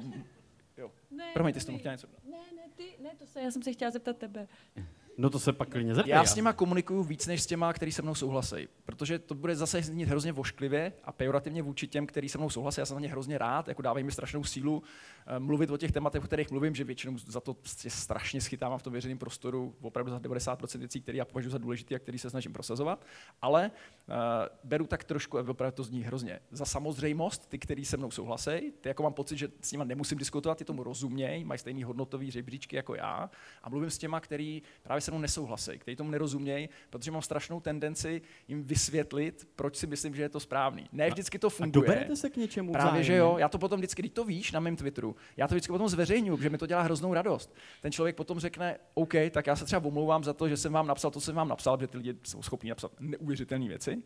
jo. 0.78 0.92
Ne, 1.12 1.32
Promiň, 1.34 1.54
ty 1.54 1.60
jsi 1.60 1.66
tomu 1.66 1.78
chtěla 1.78 1.94
něco 1.94 2.08
Ne, 2.32 2.38
ne, 2.56 2.64
Ty, 2.76 2.96
ne, 3.04 3.10
to 3.18 3.26
se, 3.26 3.42
já 3.42 3.52
jsem 3.52 3.64
se 3.64 3.74
chtěla 3.74 3.92
zeptat 3.92 4.18
tebe. 4.18 4.48
No 5.20 5.30
to 5.30 5.40
se 5.40 5.54
pak 5.54 5.70
klidně 5.70 5.96
zeptej. 5.96 6.12
Já 6.12 6.26
s 6.26 6.36
nima 6.36 6.54
komunikuju 6.54 7.04
víc 7.04 7.28
než 7.28 7.42
s 7.42 7.46
těma, 7.46 7.74
který 7.74 7.92
se 7.92 8.02
mnou 8.02 8.16
souhlasí, 8.16 8.68
protože 8.86 9.20
to 9.20 9.36
bude 9.36 9.56
zase 9.56 9.82
znít 9.82 10.06
hrozně 10.06 10.32
vošklivě 10.32 10.94
a 11.04 11.12
pejorativně 11.12 11.62
vůči 11.62 11.88
těm, 11.88 12.08
který 12.08 12.30
se 12.30 12.38
mnou 12.38 12.50
souhlasí. 12.50 12.82
Já 12.82 12.86
jsem 12.86 12.96
na 12.96 13.02
ně 13.02 13.08
hrozně 13.08 13.38
rád, 13.38 13.68
jako 13.68 13.82
dávají 13.82 14.06
mi 14.06 14.12
strašnou 14.12 14.44
sílu 14.44 14.78
uh, 14.78 15.40
mluvit 15.40 15.70
o 15.70 15.78
těch 15.78 15.92
tématech, 15.92 16.24
o 16.24 16.26
kterých 16.26 16.52
mluvím, 16.52 16.76
že 16.76 16.84
většinou 16.84 17.18
za 17.18 17.40
to 17.40 17.56
strašně 17.88 18.42
schytávám 18.42 18.80
v 18.80 18.84
tom 18.84 18.94
veřejném 18.94 19.18
prostoru, 19.18 19.76
opravdu 19.82 20.12
za 20.12 20.20
90% 20.20 20.80
věcí, 20.80 21.02
které 21.02 21.18
já 21.18 21.26
považuji 21.26 21.50
za 21.50 21.58
důležité 21.58 21.96
a 21.96 22.00
které 22.00 22.18
se 22.18 22.30
snažím 22.30 22.54
prosazovat. 22.54 23.06
Ale 23.42 23.72
uh, 24.08 24.16
beru 24.64 24.88
tak 24.88 25.04
trošku, 25.04 25.38
a 25.38 25.44
opravdu 25.48 25.76
to 25.76 25.84
zní 25.84 26.04
hrozně, 26.04 26.40
za 26.52 26.66
samozřejmost, 26.66 27.50
ty, 27.50 27.60
který 27.60 27.86
se 27.86 27.98
mnou 27.98 28.12
souhlasí, 28.12 28.74
ty 28.82 28.90
jako 28.90 29.04
mám 29.04 29.14
pocit, 29.14 29.38
že 29.38 29.48
s 29.62 29.72
nimi 29.72 29.86
nemusím 29.86 30.18
diskutovat, 30.18 30.58
ty 30.58 30.66
tomu 30.66 30.84
rozumějí, 30.84 31.44
mají 31.46 31.58
stejný 31.58 31.84
hodnotový 31.84 32.32
žebříčky 32.32 32.76
jako 32.76 32.96
já 32.96 33.30
a 33.64 33.70
mluvím 33.70 33.90
s 33.90 33.98
těma, 33.98 34.20
který 34.20 34.62
právě 34.84 35.02
se 35.10 35.14
mnou 35.14 35.22
nesouhlasí, 35.22 35.72
kteří 35.80 35.96
tomu 35.96 36.12
nerozumějí, 36.12 36.70
protože 36.90 37.12
mám 37.12 37.22
strašnou 37.22 37.60
tendenci 37.60 38.22
jim 38.48 38.64
vysvětlit, 38.64 39.48
proč 39.56 39.76
si 39.76 39.88
myslím, 39.88 40.16
že 40.16 40.22
je 40.22 40.30
to 40.30 40.40
správný. 40.40 40.90
Ne 40.92 41.10
vždycky 41.10 41.40
to 41.40 41.48
A 41.48 41.50
funguje. 41.50 41.72
doberete 41.72 42.16
se 42.16 42.30
k 42.30 42.38
něčemu 42.38 42.72
Právě, 42.72 43.04
že 43.04 43.14
vzájemně? 43.14 43.32
jo. 43.32 43.38
Já 43.38 43.50
to 43.50 43.58
potom 43.58 43.80
vždycky, 43.80 44.02
když 44.02 44.12
to 44.12 44.24
víš 44.24 44.52
na 44.52 44.60
mém 44.60 44.76
Twitteru, 44.76 45.16
já 45.38 45.48
to 45.48 45.56
vždycky 45.56 45.72
potom 45.72 45.90
zveřejňuji, 45.90 46.38
protože 46.38 46.50
mi 46.50 46.58
to 46.58 46.66
dělá 46.68 46.82
hroznou 46.82 47.14
radost. 47.14 47.56
Ten 47.82 47.92
člověk 47.92 48.16
potom 48.16 48.40
řekne, 48.40 48.78
OK, 48.94 49.14
tak 49.32 49.48
já 49.48 49.56
se 49.56 49.66
třeba 49.66 49.86
omlouvám 49.86 50.24
za 50.24 50.34
to, 50.34 50.50
že 50.50 50.58
jsem 50.58 50.74
vám 50.74 50.88
napsal 50.88 51.12
to, 51.12 51.20
co 51.20 51.26
jsem 51.26 51.36
vám 51.36 51.48
napsal, 51.48 51.78
protože 51.78 51.88
ty 51.88 51.98
lidi 51.98 52.16
jsou 52.24 52.42
schopni 52.42 52.70
napsat 52.70 52.92
neuvěřitelné 53.00 53.68
věci. 53.68 54.04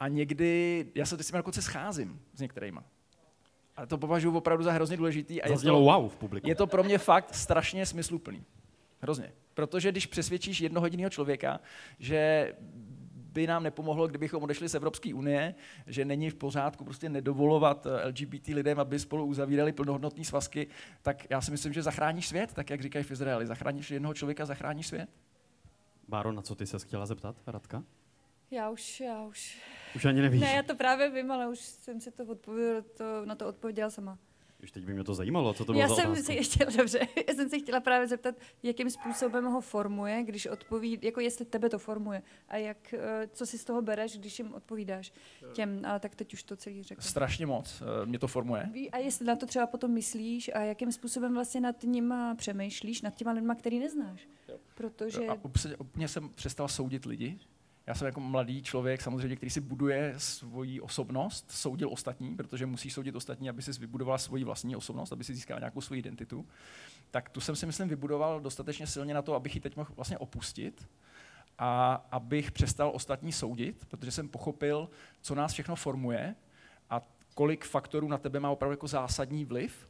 A 0.00 0.08
někdy, 0.08 0.86
já 0.94 1.06
se 1.06 1.22
s 1.22 1.26
těmi 1.26 1.36
dokonce 1.38 1.62
scházím 1.62 2.20
s 2.34 2.40
některýma. 2.40 2.84
A 3.76 3.86
to 3.86 3.98
považuji 3.98 4.36
opravdu 4.36 4.64
za 4.64 4.72
hrozně 4.72 4.96
důležitý. 4.96 5.42
A 5.42 5.48
je 5.50 5.58
to, 5.58 5.80
wow 5.80 6.08
v 6.08 6.16
publiku. 6.16 6.48
je 6.48 6.54
to 6.54 6.66
pro 6.66 6.84
mě 6.84 6.98
fakt 6.98 7.34
strašně 7.34 7.86
smysluplný. 7.86 8.44
Hrozně. 9.00 9.32
Protože 9.54 9.90
když 9.90 10.06
přesvědčíš 10.06 10.60
jednohodinného 10.60 11.10
člověka, 11.10 11.60
že 11.98 12.52
by 13.36 13.46
nám 13.46 13.62
nepomohlo, 13.62 14.08
kdybychom 14.08 14.42
odešli 14.42 14.68
z 14.68 14.74
Evropské 14.74 15.14
unie, 15.14 15.54
že 15.86 16.04
není 16.04 16.30
v 16.30 16.34
pořádku 16.34 16.84
prostě 16.84 17.08
nedovolovat 17.08 17.86
eh, 17.86 18.08
LGBT 18.08 18.48
lidem, 18.48 18.80
aby 18.80 18.98
spolu 18.98 19.24
uzavírali 19.24 19.72
plnohodnotné 19.72 20.24
svazky, 20.24 20.66
tak 21.02 21.30
já 21.30 21.40
si 21.40 21.50
myslím, 21.50 21.72
že 21.72 21.82
zachráníš 21.82 22.28
svět, 22.28 22.52
tak 22.52 22.70
jak 22.70 22.82
říkají 22.82 23.04
v 23.04 23.10
Izraeli. 23.10 23.46
Zachráníš 23.46 23.90
jednoho 23.90 24.14
člověka, 24.14 24.46
zachráníš 24.46 24.86
svět. 24.86 25.08
Báro, 26.08 26.32
na 26.32 26.42
co 26.42 26.54
ty 26.54 26.66
se 26.66 26.78
chtěla 26.78 27.06
zeptat, 27.06 27.36
Radka? 27.46 27.82
Já 28.50 28.70
už, 28.70 29.00
já 29.00 29.22
už. 29.22 29.62
Už 29.96 30.04
ani 30.04 30.20
nevíš. 30.22 30.40
Ne, 30.40 30.52
já 30.52 30.62
to 30.62 30.74
právě 30.74 31.10
vím, 31.10 31.30
ale 31.30 31.48
už 31.48 31.58
jsem 31.58 32.00
si 32.00 32.10
to, 32.10 32.24
odpověděla, 32.24 32.82
to 32.96 33.24
na 33.24 33.34
to 33.34 33.48
odpověděla 33.48 33.90
sama. 33.90 34.18
Už 34.62 34.70
teď 34.70 34.84
by 34.84 34.94
mě 34.94 35.04
to 35.04 35.14
zajímalo, 35.14 35.54
co 35.54 35.64
to 35.64 35.72
bylo 35.72 35.82
já 35.82 35.88
za 35.88 35.94
jsem 35.94 36.10
otázku. 36.10 36.24
si 36.26 36.32
ještě, 36.32 36.64
dobře, 36.76 36.98
já 37.28 37.34
jsem 37.34 37.48
se 37.48 37.58
chtěla 37.58 37.80
právě 37.80 38.08
zeptat, 38.08 38.34
jakým 38.62 38.90
způsobem 38.90 39.44
ho 39.44 39.60
formuje, 39.60 40.22
když 40.22 40.46
odpoví, 40.46 40.98
jako 41.02 41.20
jestli 41.20 41.44
tebe 41.44 41.68
to 41.68 41.78
formuje 41.78 42.22
a 42.48 42.56
jak, 42.56 42.94
eh, 42.94 43.28
co 43.32 43.46
si 43.46 43.58
z 43.58 43.64
toho 43.64 43.82
bereš, 43.82 44.18
když 44.18 44.38
jim 44.38 44.54
odpovídáš 44.54 45.12
těm, 45.52 45.82
ale 45.84 46.00
tak 46.00 46.14
teď 46.14 46.34
už 46.34 46.42
to 46.42 46.56
celý 46.56 46.82
řekl. 46.82 47.02
Strašně 47.02 47.46
moc 47.46 47.82
eh, 48.02 48.06
mě 48.06 48.18
to 48.18 48.28
formuje. 48.28 48.70
A 48.92 48.98
jestli 48.98 49.26
na 49.26 49.36
to 49.36 49.46
třeba 49.46 49.66
potom 49.66 49.90
myslíš 49.90 50.50
a 50.54 50.60
jakým 50.60 50.92
způsobem 50.92 51.34
vlastně 51.34 51.60
nad 51.60 51.82
nima 51.82 52.34
přemýšlíš, 52.34 53.02
nad 53.02 53.14
těma 53.14 53.32
lidma, 53.32 53.54
který 53.54 53.78
neznáš. 53.78 54.28
Protože 54.74 55.26
A 55.26 55.34
úplně, 55.34 55.76
úplně 55.76 56.08
jsem 56.08 56.28
přestal 56.28 56.68
soudit 56.68 57.04
lidi. 57.04 57.38
Já 57.86 57.94
jsem 57.94 58.06
jako 58.06 58.20
mladý 58.20 58.62
člověk, 58.62 59.02
samozřejmě, 59.02 59.36
který 59.36 59.50
si 59.50 59.60
buduje 59.60 60.14
svoji 60.16 60.80
osobnost, 60.80 61.50
soudil 61.50 61.92
ostatní, 61.92 62.36
protože 62.36 62.66
musí 62.66 62.90
soudit 62.90 63.16
ostatní, 63.16 63.48
aby 63.48 63.62
si 63.62 63.72
vybudoval 63.72 64.18
svoji 64.18 64.44
vlastní 64.44 64.76
osobnost, 64.76 65.12
aby 65.12 65.24
si 65.24 65.34
získal 65.34 65.58
nějakou 65.58 65.80
svoji 65.80 65.98
identitu. 65.98 66.46
Tak 67.10 67.28
tu 67.28 67.40
jsem 67.40 67.56
si, 67.56 67.66
myslím, 67.66 67.88
vybudoval 67.88 68.40
dostatečně 68.40 68.86
silně 68.86 69.14
na 69.14 69.22
to, 69.22 69.34
abych 69.34 69.54
ji 69.54 69.60
teď 69.60 69.76
mohl 69.76 69.92
vlastně 69.96 70.18
opustit 70.18 70.88
a 71.58 71.94
abych 72.10 72.52
přestal 72.52 72.90
ostatní 72.94 73.32
soudit, 73.32 73.86
protože 73.88 74.10
jsem 74.10 74.28
pochopil, 74.28 74.88
co 75.20 75.34
nás 75.34 75.52
všechno 75.52 75.76
formuje 75.76 76.34
a 76.90 77.02
kolik 77.34 77.64
faktorů 77.64 78.08
na 78.08 78.18
tebe 78.18 78.40
má 78.40 78.50
opravdu 78.50 78.72
jako 78.72 78.86
zásadní 78.86 79.44
vliv, 79.44 79.88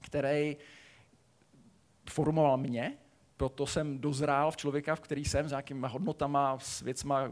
který 0.00 0.56
formoval 2.10 2.56
mě, 2.56 2.98
proto 3.44 3.66
jsem 3.66 3.98
dozrál 3.98 4.50
v 4.50 4.56
člověka, 4.56 4.94
v 4.94 5.00
který 5.00 5.24
jsem, 5.24 5.48
s 5.48 5.50
nějakýma 5.50 5.88
hodnotama, 5.88 6.58
s 6.58 6.80
věcma, 6.80 7.30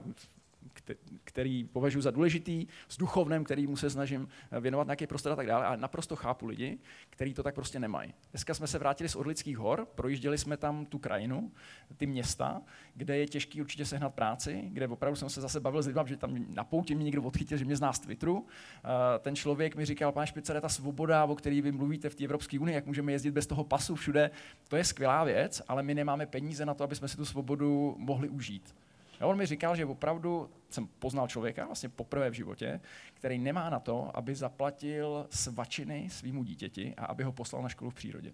který 1.25 1.65
považuji 1.65 2.01
za 2.01 2.11
důležitý, 2.11 2.67
s 2.89 2.97
duchovnem, 2.97 3.45
který 3.45 3.67
mu 3.67 3.77
se 3.77 3.91
snažím 3.91 4.29
eh, 4.51 4.61
věnovat 4.61 4.87
nějaký 4.87 5.07
prostor 5.07 5.33
a 5.33 5.37
tak 5.37 5.47
dále. 5.47 5.67
A 5.67 5.77
naprosto 5.77 6.17
chápu 6.17 6.47
lidi, 6.47 6.79
kteří 7.11 7.35
to 7.35 7.43
tak 7.43 7.55
prostě 7.55 7.81
nemají. 7.81 8.15
Dneska 8.31 8.55
jsme 8.55 8.67
se 8.67 8.79
vrátili 8.79 9.09
z 9.09 9.17
Orlických 9.17 9.59
hor, 9.59 9.89
projížděli 9.95 10.39
jsme 10.39 10.57
tam 10.57 10.87
tu 10.87 10.99
krajinu, 10.99 11.53
ty 11.97 12.07
města, 12.07 12.63
kde 12.95 13.17
je 13.17 13.27
těžký 13.27 13.61
určitě 13.61 13.85
sehnat 13.85 14.15
práci, 14.15 14.63
kde 14.67 14.89
opravdu 14.89 15.17
jsem 15.17 15.31
se 15.31 15.41
zase 15.41 15.61
bavil 15.61 15.83
s 15.83 15.87
lidmi, 15.87 16.03
že 16.07 16.17
tam 16.17 16.45
na 16.49 16.65
pouti 16.65 16.95
mě 16.95 17.05
někdo 17.05 17.23
odchytil, 17.23 17.59
že 17.59 17.65
mě 17.65 17.77
zná 17.77 17.93
z 17.93 17.99
Twitteru. 17.99 18.47
Eh, 18.77 19.19
Ten 19.19 19.37
člověk 19.37 19.77
mi 19.77 19.85
říkal, 19.85 20.13
pane 20.13 20.27
Špicere, 20.27 20.61
ta 20.61 20.69
svoboda, 20.69 21.25
o 21.25 21.35
který 21.35 21.63
vy 21.63 21.73
mluvíte 21.73 22.09
v 22.09 22.15
té 22.15 22.25
Evropské 22.25 22.59
unii, 22.59 22.75
jak 22.75 22.87
můžeme 22.87 23.13
jezdit 23.13 23.31
bez 23.31 23.47
toho 23.47 23.65
pasu 23.65 23.95
všude, 23.95 24.31
to 24.69 24.77
je 24.77 24.85
skvělá 24.85 25.25
věc, 25.25 25.63
ale 25.69 25.83
my 25.83 25.95
nemáme 25.95 26.27
peníze 26.27 26.67
na 26.67 26.75
to, 26.75 26.85
aby 26.85 26.97
jsme 26.97 27.09
si 27.09 27.17
tu 27.17 27.25
svobodu 27.25 27.95
mohli 27.99 28.29
užít. 28.29 28.75
A 29.23 29.27
on 29.27 29.37
mi 29.37 29.47
říkal, 29.47 29.77
že 29.77 29.87
opravdu 29.87 30.51
jsem 30.71 30.87
poznal 30.87 31.29
člověka 31.29 31.67
vlastně 31.67 31.89
poprvé 31.89 32.31
v 32.31 32.35
životě, 32.35 32.81
který 33.15 33.39
nemá 33.39 33.71
na 33.71 33.81
to, 33.81 34.17
aby 34.17 34.35
zaplatil 34.35 35.27
svačiny 35.31 36.09
svýmu 36.11 36.45
dítěti 36.45 36.95
a 36.97 37.05
aby 37.05 37.25
ho 37.25 37.33
poslal 37.33 37.63
na 37.63 37.69
školu 37.69 37.91
v 37.91 37.95
přírodě. 37.95 38.33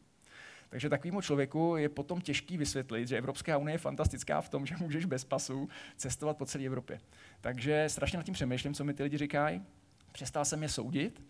Takže 0.71 0.89
takovému 0.89 1.21
člověku 1.21 1.77
je 1.77 1.89
potom 1.89 2.21
těžký 2.21 2.57
vysvětlit, 2.57 3.09
že 3.09 3.19
Evropská 3.19 3.59
unie 3.59 3.75
je 3.75 3.79
fantastická 3.79 4.41
v 4.41 4.49
tom, 4.49 4.67
že 4.67 4.77
můžeš 4.81 5.05
bez 5.05 5.25
pasu 5.25 5.69
cestovat 5.97 6.37
po 6.37 6.47
celé 6.47 6.65
Evropě. 6.65 7.01
Takže 7.41 7.89
strašně 7.89 8.17
nad 8.17 8.23
tím 8.23 8.35
přemýšlím, 8.35 8.75
co 8.75 8.85
mi 8.85 8.95
ty 8.95 9.03
lidi 9.03 9.19
říkají. 9.19 9.63
Přestal 10.13 10.45
jsem 10.45 10.63
je 10.63 10.69
soudit 10.69 11.23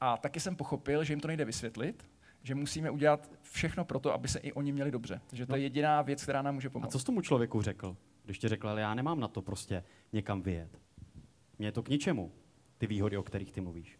a 0.00 0.16
taky 0.16 0.40
jsem 0.40 0.56
pochopil, 0.56 1.04
že 1.04 1.12
jim 1.12 1.20
to 1.20 1.28
nejde 1.28 1.44
vysvětlit, 1.44 2.08
že 2.42 2.54
musíme 2.54 2.90
udělat 2.90 3.30
všechno 3.42 3.84
pro 3.84 3.98
to, 4.00 4.14
aby 4.14 4.28
se 4.28 4.38
i 4.38 4.52
oni 4.52 4.72
měli 4.72 4.90
dobře. 4.90 5.20
Takže 5.26 5.46
to 5.46 5.56
je 5.56 5.62
jediná 5.62 6.02
věc, 6.02 6.22
která 6.22 6.42
nám 6.42 6.54
může 6.54 6.68
A 6.68 6.70
pomoct. 6.70 6.92
co 6.92 6.98
jsi 6.98 7.04
tomu 7.04 7.20
člověku 7.20 7.62
řekl, 7.62 7.96
když 8.28 8.38
ti 8.38 8.48
řekl, 8.48 8.68
ale 8.68 8.80
já 8.80 8.94
nemám 8.94 9.20
na 9.20 9.28
to 9.28 9.42
prostě 9.42 9.84
někam 10.12 10.42
vyjet? 10.42 10.80
Mně 11.58 11.68
je 11.68 11.72
to 11.72 11.82
k 11.82 11.88
ničemu, 11.88 12.32
ty 12.78 12.86
výhody, 12.86 13.16
o 13.16 13.22
kterých 13.22 13.52
ty 13.52 13.60
mluvíš. 13.60 13.98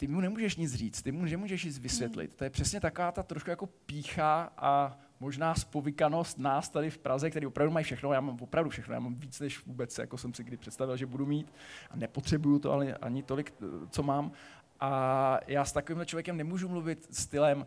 ty 0.00 0.06
mu 0.06 0.20
nemůžeš 0.20 0.56
nic 0.56 0.74
říct, 0.74 1.02
ty 1.02 1.12
mu 1.12 1.24
nemůžeš 1.24 1.64
nic 1.64 1.78
vysvětlit. 1.78 2.34
To 2.34 2.44
je 2.44 2.50
přesně 2.50 2.80
taková 2.80 3.12
ta 3.12 3.22
trošku 3.22 3.50
jako 3.50 3.66
pícha 3.66 4.52
a 4.56 4.98
možná 5.20 5.54
spovykanost 5.54 6.38
nás 6.38 6.68
tady 6.68 6.90
v 6.90 6.98
Praze, 6.98 7.30
který 7.30 7.46
opravdu 7.46 7.72
mají 7.72 7.84
všechno. 7.84 8.12
Já 8.12 8.20
mám 8.20 8.38
opravdu 8.40 8.70
všechno, 8.70 8.94
já 8.94 9.00
mám 9.00 9.14
víc, 9.14 9.40
než 9.40 9.66
vůbec, 9.66 9.98
jako 9.98 10.18
jsem 10.18 10.34
si 10.34 10.44
kdy 10.44 10.56
představil, 10.56 10.96
že 10.96 11.06
budu 11.06 11.26
mít. 11.26 11.52
A 11.90 11.96
nepotřebuju 11.96 12.58
to 12.58 12.72
ale 12.72 12.94
ani 12.94 13.22
tolik, 13.22 13.54
co 13.90 14.02
mám. 14.02 14.32
A 14.80 15.38
já 15.46 15.64
s 15.64 15.72
takovýmhle 15.72 16.06
člověkem 16.06 16.36
nemůžu 16.36 16.68
mluvit 16.68 17.08
stylem, 17.10 17.66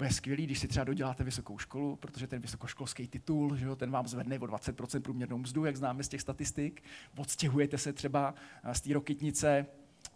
bude 0.00 0.10
skvělý, 0.10 0.46
když 0.46 0.58
si 0.58 0.68
třeba 0.68 0.84
doděláte 0.84 1.24
vysokou 1.24 1.58
školu, 1.58 1.96
protože 1.96 2.26
ten 2.26 2.40
vysokoškolský 2.40 3.08
titul, 3.08 3.56
že 3.56 3.66
jo, 3.66 3.76
ten 3.76 3.90
vám 3.90 4.06
zvedne 4.06 4.38
o 4.38 4.46
20% 4.46 5.00
průměrnou 5.00 5.38
mzdu, 5.38 5.64
jak 5.64 5.76
známe 5.76 6.02
z 6.02 6.08
těch 6.08 6.20
statistik. 6.20 6.82
Odstěhujete 7.16 7.78
se 7.78 7.92
třeba 7.92 8.34
eh, 8.64 8.74
z 8.74 8.80
té 8.80 8.94
rokytnice 8.94 9.66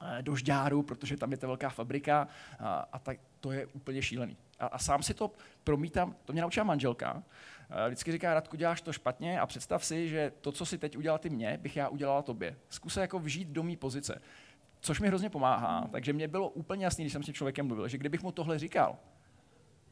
eh, 0.03 0.23
do 0.23 0.37
Žďáru, 0.37 0.83
protože 0.83 1.17
tam 1.17 1.31
je 1.31 1.37
ta 1.37 1.47
velká 1.47 1.69
fabrika 1.69 2.29
a, 2.59 2.75
a 2.93 2.99
tak 2.99 3.19
to 3.41 3.53
je 3.53 3.67
úplně 3.67 4.03
šílený. 4.03 4.37
A, 4.59 4.67
a 4.67 4.79
sám 4.79 5.03
si 5.03 5.15
to 5.15 5.33
promítám, 5.65 6.17
to 6.25 6.33
mě 6.33 6.43
naučila 6.43 6.65
manželka, 6.65 7.23
Eh, 7.71 7.89
vždycky 7.89 8.13
říká, 8.13 8.35
Radku, 8.35 8.57
děláš 8.57 8.81
to 8.81 8.93
špatně 8.93 9.41
a 9.41 9.47
představ 9.47 9.85
si, 9.85 10.09
že 10.09 10.33
to, 10.41 10.53
co 10.53 10.67
si 10.67 10.79
teď 10.79 10.97
udělal 10.97 11.19
ty 11.19 11.31
mě, 11.31 11.59
bych 11.63 11.77
já 11.77 11.89
udělala 11.89 12.23
tobě. 12.23 12.57
Zkus 12.69 12.97
jako 12.97 13.19
vžít 13.19 13.49
do 13.49 13.63
mý 13.63 13.77
pozice. 13.77 14.23
Což 14.81 15.01
mi 15.01 15.09
hrozně 15.09 15.31
pomáhá, 15.31 15.89
takže 15.93 16.13
mě 16.13 16.29
bylo 16.29 16.49
úplně 16.49 16.85
jasný, 16.85 17.05
když 17.05 17.13
jsem 17.13 17.23
s 17.23 17.27
tím 17.27 17.35
člověkem 17.35 17.67
mluvil, 17.67 17.89
že 17.89 17.99
kdybych 17.99 18.23
mu 18.23 18.33
tohle 18.33 18.59
říkal, 18.59 18.99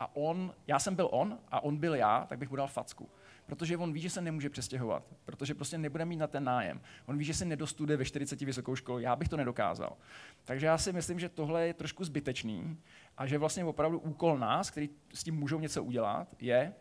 a 0.02 0.16
on, 0.16 0.54
já 0.66 0.78
jsem 0.78 0.94
byl 0.94 1.08
on 1.12 1.38
a 1.48 1.64
on 1.64 1.76
byl 1.76 1.94
já, 1.94 2.26
tak 2.28 2.38
bych 2.38 2.50
mu 2.50 2.56
dal 2.56 2.66
facku. 2.66 3.08
Protože 3.46 3.76
on 3.76 3.92
ví, 3.92 4.00
že 4.00 4.10
se 4.10 4.20
nemůže 4.20 4.50
přestěhovat, 4.50 5.02
protože 5.24 5.54
prostě 5.54 5.78
nebude 5.78 6.04
mít 6.04 6.16
na 6.16 6.26
ten 6.26 6.44
nájem. 6.44 6.80
On 7.06 7.18
ví, 7.18 7.24
že 7.24 7.34
se 7.34 7.44
nedostuduje 7.44 7.96
ve 7.96 8.04
40 8.04 8.40
vysokou 8.40 8.76
školu, 8.76 8.98
já 8.98 9.16
bych 9.16 9.28
to 9.28 9.36
nedokázal. 9.36 9.96
Takže 10.44 10.66
já 10.66 10.78
si 10.78 10.92
myslím, 10.92 11.18
že 11.18 11.28
tohle 11.28 11.66
je 11.66 11.74
trošku 11.74 12.04
zbytečný 12.04 12.78
a 13.16 13.26
že 13.26 13.38
vlastně 13.38 13.64
opravdu 13.64 13.98
úkol 13.98 14.38
nás, 14.38 14.70
který 14.70 14.90
s 15.14 15.24
tím 15.24 15.34
můžou 15.34 15.60
něco 15.60 15.84
udělat, 15.84 16.28
je 16.38 16.74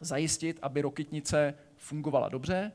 zajistit, 0.00 0.58
aby 0.62 0.82
Rokytnice 0.82 1.54
fungovala 1.76 2.28
dobře, 2.28 2.72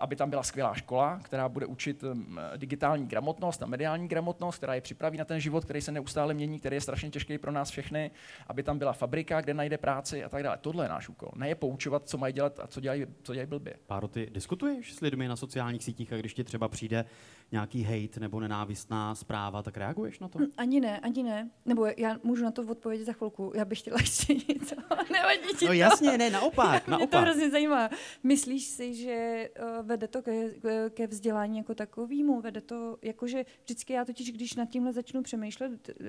aby 0.00 0.16
tam 0.16 0.30
byla 0.30 0.42
skvělá 0.42 0.74
škola, 0.74 1.20
která 1.22 1.48
bude 1.48 1.66
učit 1.66 2.02
mm, 2.02 2.38
digitální 2.56 3.06
gramotnost 3.06 3.62
a 3.62 3.66
mediální 3.66 4.08
gramotnost, 4.08 4.56
která 4.56 4.74
je 4.74 4.80
připraví 4.80 5.18
na 5.18 5.24
ten 5.24 5.40
život, 5.40 5.64
který 5.64 5.80
se 5.80 5.92
neustále 5.92 6.34
mění, 6.34 6.58
který 6.58 6.76
je 6.76 6.80
strašně 6.80 7.10
těžký 7.10 7.38
pro 7.38 7.52
nás 7.52 7.70
všechny, 7.70 8.10
aby 8.46 8.62
tam 8.62 8.78
byla 8.78 8.92
fabrika, 8.92 9.40
kde 9.40 9.54
najde 9.54 9.78
práci 9.78 10.24
a 10.24 10.28
tak 10.28 10.42
dále. 10.42 10.58
Tohle 10.60 10.84
je 10.84 10.88
náš 10.88 11.08
úkol. 11.08 11.28
Ne 11.36 11.48
je 11.48 11.54
poučovat, 11.54 12.08
co 12.08 12.18
mají 12.18 12.32
dělat 12.34 12.60
a 12.60 12.66
co 12.66 12.80
dělají, 12.80 13.06
co 13.22 13.34
dělají 13.34 13.46
blbě. 13.48 13.74
Páro, 13.86 14.08
ty 14.08 14.28
diskutuješ 14.32 14.94
s 14.94 15.00
lidmi 15.00 15.28
na 15.28 15.36
sociálních 15.36 15.84
sítích 15.84 16.12
a 16.12 16.16
když 16.16 16.34
ti 16.34 16.44
třeba 16.44 16.68
přijde 16.68 17.04
nějaký 17.52 17.82
hate 17.82 18.20
nebo 18.20 18.40
nenávistná 18.40 19.14
zpráva, 19.14 19.62
tak 19.62 19.76
reaguješ 19.76 20.18
na 20.18 20.28
to? 20.28 20.38
Ani 20.56 20.80
ne, 20.80 21.00
ani 21.00 21.22
ne. 21.22 21.50
Nebo 21.66 21.86
já 21.96 22.16
můžu 22.22 22.44
na 22.44 22.50
to 22.50 22.62
odpovědět 22.62 23.04
za 23.04 23.12
chvilku. 23.12 23.52
Já 23.54 23.64
bych 23.64 23.78
chtěla 23.78 23.96
ještě 24.00 24.34
něco. 24.34 24.74
Nevadí 25.12 25.40
ti 25.58 25.64
No 25.64 25.68
to. 25.68 25.72
jasně, 25.72 26.18
ne, 26.18 26.30
naopak, 26.30 26.68
Mě 26.88 26.96
to 26.96 26.98
naopak. 26.98 27.22
hrozně 27.22 27.50
zajímá. 27.50 27.90
Myslíš 28.22 28.64
si, 28.64 28.94
že 28.94 29.48
uh, 29.62 29.67
vede 29.82 30.08
to 30.08 30.22
ke, 30.22 30.50
ke- 30.90 31.06
vzdělání 31.06 31.58
jako 31.58 31.74
takovému? 31.74 32.40
Vede 32.40 32.60
to, 32.60 32.98
jakože 33.02 33.44
vždycky 33.62 33.92
já 33.92 34.04
totiž, 34.04 34.32
když 34.32 34.54
nad 34.54 34.68
tímhle 34.68 34.92
začnu 34.92 35.22
přemýšlet 35.22 35.88
uh, 35.88 36.06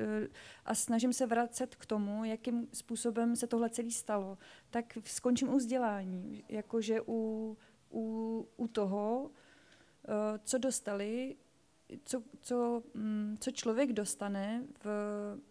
a 0.65 0.75
snažím 0.75 1.13
se 1.13 1.25
vracet 1.25 1.75
k 1.75 1.85
tomu, 1.85 2.25
jakým 2.25 2.67
způsobem 2.73 3.35
se 3.35 3.47
tohle 3.47 3.69
celé 3.69 3.91
stalo, 3.91 4.37
tak 4.69 4.97
skončím 5.03 5.49
u 5.49 5.57
vzdělání. 5.57 6.43
Jakože 6.49 7.01
u, 7.07 7.57
u, 7.91 8.47
u 8.57 8.67
toho, 8.67 9.21
uh, 9.23 10.37
co 10.43 10.57
dostali, 10.57 11.35
co, 12.05 12.23
co, 12.41 12.83
mm, 12.93 13.37
co 13.39 13.51
člověk 13.51 13.93
dostane, 13.93 14.63
v, 14.83 14.89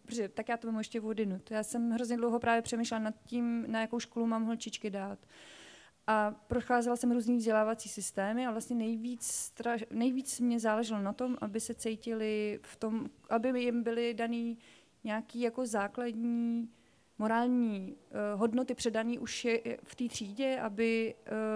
protože 0.07 0.29
tak 0.29 0.49
já 0.49 0.57
to 0.57 0.66
mám 0.66 0.79
ještě 0.79 1.01
odinut. 1.01 1.51
Já 1.51 1.62
jsem 1.62 1.90
hrozně 1.90 2.16
dlouho 2.16 2.38
právě 2.38 2.62
přemýšlela 2.62 3.03
nad 3.03 3.14
tím, 3.25 3.64
na 3.68 3.81
jakou 3.81 4.01
školu 4.01 4.27
mám 4.27 4.44
holčičky 4.44 4.90
dát. 4.90 5.18
A 6.11 6.31
procházela 6.47 6.97
jsem 6.97 7.12
různý 7.12 7.37
vzdělávací 7.37 7.88
systémy 7.88 8.47
a 8.47 8.51
vlastně 8.51 8.77
nejvíc, 8.77 9.27
straž, 9.27 9.85
nejvíc 9.90 10.40
mě 10.40 10.61
záleželo 10.61 11.03
na 11.03 11.12
tom, 11.12 11.37
aby 11.40 11.61
se 11.61 11.75
cítili 11.75 12.61
v 12.62 12.77
tom, 12.77 13.07
aby 13.31 13.62
jim 13.62 13.83
byly 13.83 14.14
daný 14.14 14.59
nějaký 15.05 15.40
jako 15.40 15.66
základní 15.66 16.71
morální 17.18 17.97
uh, 17.97 18.40
hodnoty 18.40 18.75
předaný 18.75 19.18
už 19.18 19.44
je, 19.44 19.79
v 19.83 19.94
té 19.94 20.09
třídě, 20.09 20.61
aby 20.61 21.14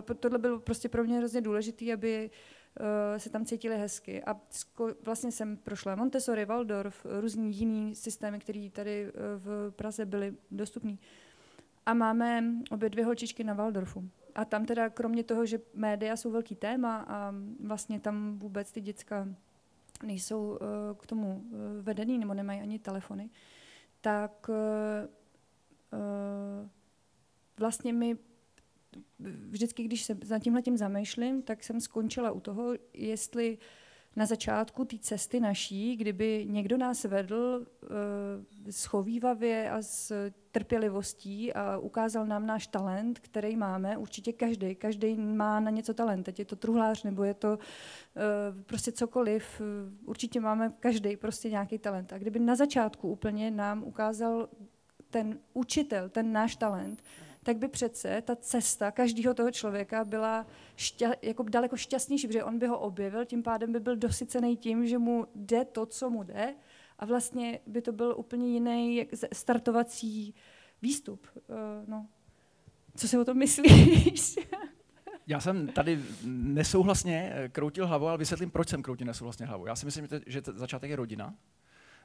uh, 0.08 0.14
tohle 0.14 0.38
bylo 0.38 0.60
prostě 0.60 0.88
pro 0.88 1.04
mě 1.04 1.18
hrozně 1.18 1.40
důležité, 1.40 1.92
aby 1.92 2.30
uh, 2.80 2.86
se 3.18 3.30
tam 3.30 3.44
cítili 3.44 3.78
hezky. 3.78 4.24
A 4.24 4.34
sko- 4.34 4.96
vlastně 5.02 5.32
jsem 5.32 5.56
prošla 5.56 5.94
Montessori, 5.94 6.44
Waldorf, 6.44 7.06
různý 7.20 7.56
jiný 7.56 7.94
systémy, 7.94 8.38
které 8.38 8.68
tady 8.72 9.06
uh, 9.06 9.12
v 9.36 9.70
Praze 9.76 10.06
byly 10.06 10.34
dostupné. 10.50 10.96
A 11.86 11.94
máme 11.94 12.44
obě 12.70 12.90
dvě 12.90 13.04
holčičky 13.04 13.44
na 13.44 13.54
Waldorfu. 13.54 14.10
A 14.34 14.44
tam 14.44 14.64
teda 14.64 14.90
kromě 14.90 15.24
toho, 15.24 15.46
že 15.46 15.60
média 15.74 16.16
jsou 16.16 16.30
velký 16.30 16.54
téma 16.54 17.04
a 17.08 17.34
vlastně 17.60 18.00
tam 18.00 18.38
vůbec 18.38 18.72
ty 18.72 18.80
děcka 18.80 19.28
nejsou 20.02 20.50
uh, 20.50 20.58
k 20.96 21.06
tomu 21.06 21.36
uh, 21.36 21.58
vedený 21.82 22.18
nebo 22.18 22.34
nemají 22.34 22.60
ani 22.60 22.78
telefony, 22.78 23.30
tak 24.00 24.48
uh, 24.48 24.56
uh, 25.92 26.68
vlastně 27.58 27.92
mi 27.92 28.18
vždycky, 29.50 29.84
když 29.84 30.02
se 30.02 30.18
nad 30.30 30.38
tímhle 30.38 30.62
tím 30.62 30.76
zamýšlím, 30.76 31.42
tak 31.42 31.64
jsem 31.64 31.80
skončila 31.80 32.30
u 32.30 32.40
toho, 32.40 32.72
jestli 32.92 33.58
na 34.16 34.26
začátku 34.26 34.84
té 34.84 34.98
cesty 34.98 35.40
naší, 35.40 35.96
kdyby 35.96 36.46
někdo 36.48 36.76
nás 36.76 37.04
vedl 37.04 37.66
uh, 37.82 37.88
schovývavě 38.70 39.70
a 39.70 39.82
s 39.82 40.30
trpělivostí 40.50 41.52
a 41.52 41.78
ukázal 41.78 42.26
nám 42.26 42.46
náš 42.46 42.66
talent, 42.66 43.18
který 43.18 43.56
máme, 43.56 43.96
určitě 43.96 44.32
každý, 44.32 44.74
každý 44.74 45.14
má 45.14 45.60
na 45.60 45.70
něco 45.70 45.94
talent, 45.94 46.22
teď 46.22 46.38
je 46.38 46.44
to 46.44 46.56
truhlář 46.56 47.02
nebo 47.02 47.24
je 47.24 47.34
to 47.34 47.58
uh, 47.58 48.62
prostě 48.62 48.92
cokoliv, 48.92 49.60
uh, 49.60 50.08
určitě 50.08 50.40
máme 50.40 50.72
každý 50.80 51.16
prostě 51.16 51.50
nějaký 51.50 51.78
talent. 51.78 52.12
A 52.12 52.18
kdyby 52.18 52.38
na 52.38 52.56
začátku 52.56 53.08
úplně 53.08 53.50
nám 53.50 53.84
ukázal 53.84 54.48
ten 55.10 55.38
učitel, 55.54 56.08
ten 56.08 56.32
náš 56.32 56.56
talent, 56.56 57.02
tak 57.42 57.56
by 57.56 57.68
přece 57.68 58.22
ta 58.22 58.36
cesta 58.36 58.90
každého 58.90 59.34
toho 59.34 59.50
člověka 59.50 60.04
byla 60.04 60.46
šťa, 60.76 61.12
jako 61.22 61.42
daleko 61.42 61.76
šťastnější, 61.76 62.26
protože 62.26 62.44
on 62.44 62.58
by 62.58 62.66
ho 62.66 62.78
objevil, 62.78 63.24
tím 63.24 63.42
pádem 63.42 63.72
by 63.72 63.80
byl 63.80 63.96
dosycený 63.96 64.56
tím, 64.56 64.86
že 64.86 64.98
mu 64.98 65.26
jde 65.34 65.64
to, 65.64 65.86
co 65.86 66.10
mu 66.10 66.22
jde 66.22 66.54
a 66.98 67.06
vlastně 67.06 67.60
by 67.66 67.82
to 67.82 67.92
byl 67.92 68.14
úplně 68.18 68.48
jiný 68.48 69.08
startovací 69.32 70.34
výstup. 70.82 71.26
Uh, 71.34 71.56
no. 71.86 72.06
Co 72.96 73.08
si 73.08 73.18
o 73.18 73.24
tom 73.24 73.38
myslíš? 73.38 74.38
Já 75.26 75.40
jsem 75.40 75.68
tady 75.68 76.00
nesouhlasně 76.24 77.32
eh, 77.34 77.48
kroutil 77.48 77.86
hlavou, 77.86 78.06
ale 78.06 78.18
vysvětlím, 78.18 78.50
proč 78.50 78.68
jsem 78.68 78.82
kroutil 78.82 79.06
nesouhlasně 79.06 79.46
hlavou. 79.46 79.66
Já 79.66 79.76
si 79.76 79.86
myslím, 79.86 80.08
že 80.26 80.42
začátek 80.54 80.90
je 80.90 80.96
rodina. 80.96 81.34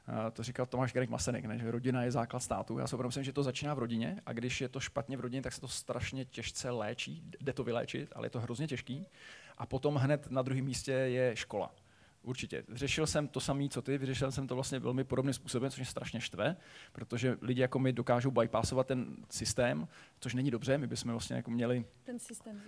Eh, 0.09 0.31
To 0.31 0.43
říkal 0.43 0.65
Tomáš 0.65 0.93
Garek 0.93 1.09
Masanek, 1.09 1.45
ne? 1.45 1.57
že 1.57 1.71
rodina 1.71 2.03
je 2.03 2.11
základ 2.11 2.39
státu. 2.39 2.77
Já 2.77 2.87
si 2.87 2.95
myslím, 2.97 3.23
že 3.23 3.33
to 3.33 3.43
začíná 3.43 3.73
v 3.73 3.79
rodině 3.79 4.21
a 4.25 4.33
když 4.33 4.61
je 4.61 4.69
to 4.69 4.79
špatně 4.79 5.17
v 5.17 5.19
rodině, 5.19 5.41
tak 5.41 5.53
se 5.53 5.61
to 5.61 5.67
strašně 5.67 6.25
těžce 6.25 6.69
léčí. 6.69 7.23
Jde 7.41 7.53
to 7.53 7.63
vyléčit, 7.63 8.09
ale 8.15 8.25
je 8.25 8.29
to 8.29 8.39
hrozně 8.39 8.67
těžký. 8.67 9.07
A 9.57 9.65
potom 9.65 9.95
hned 9.95 10.31
na 10.31 10.41
druhém 10.41 10.65
místě 10.65 10.91
je 10.91 11.35
škola. 11.35 11.75
Určitě. 12.23 12.63
Řešil 12.73 13.07
jsem 13.07 13.27
to 13.27 13.39
samé, 13.39 13.69
co 13.69 13.81
ty, 13.81 13.97
vyřešil 13.97 14.31
jsem 14.31 14.47
to 14.47 14.55
vlastně 14.55 14.79
velmi 14.79 15.03
podobným 15.03 15.33
způsobem, 15.33 15.71
což 15.71 15.79
mě 15.79 15.85
strašně 15.85 16.21
štve, 16.21 16.55
protože 16.91 17.37
lidi 17.41 17.61
jako 17.61 17.79
my 17.79 17.93
dokážou 17.93 18.31
bypassovat 18.31 18.87
ten 18.87 19.15
systém, 19.29 19.87
což 20.19 20.33
není 20.33 20.51
dobře, 20.51 20.77
my 20.77 20.87
bychom 20.87 21.11
vlastně 21.11 21.35
jako 21.35 21.51
měli 21.51 21.85
Ten 22.03 22.19
systém. 22.19 22.61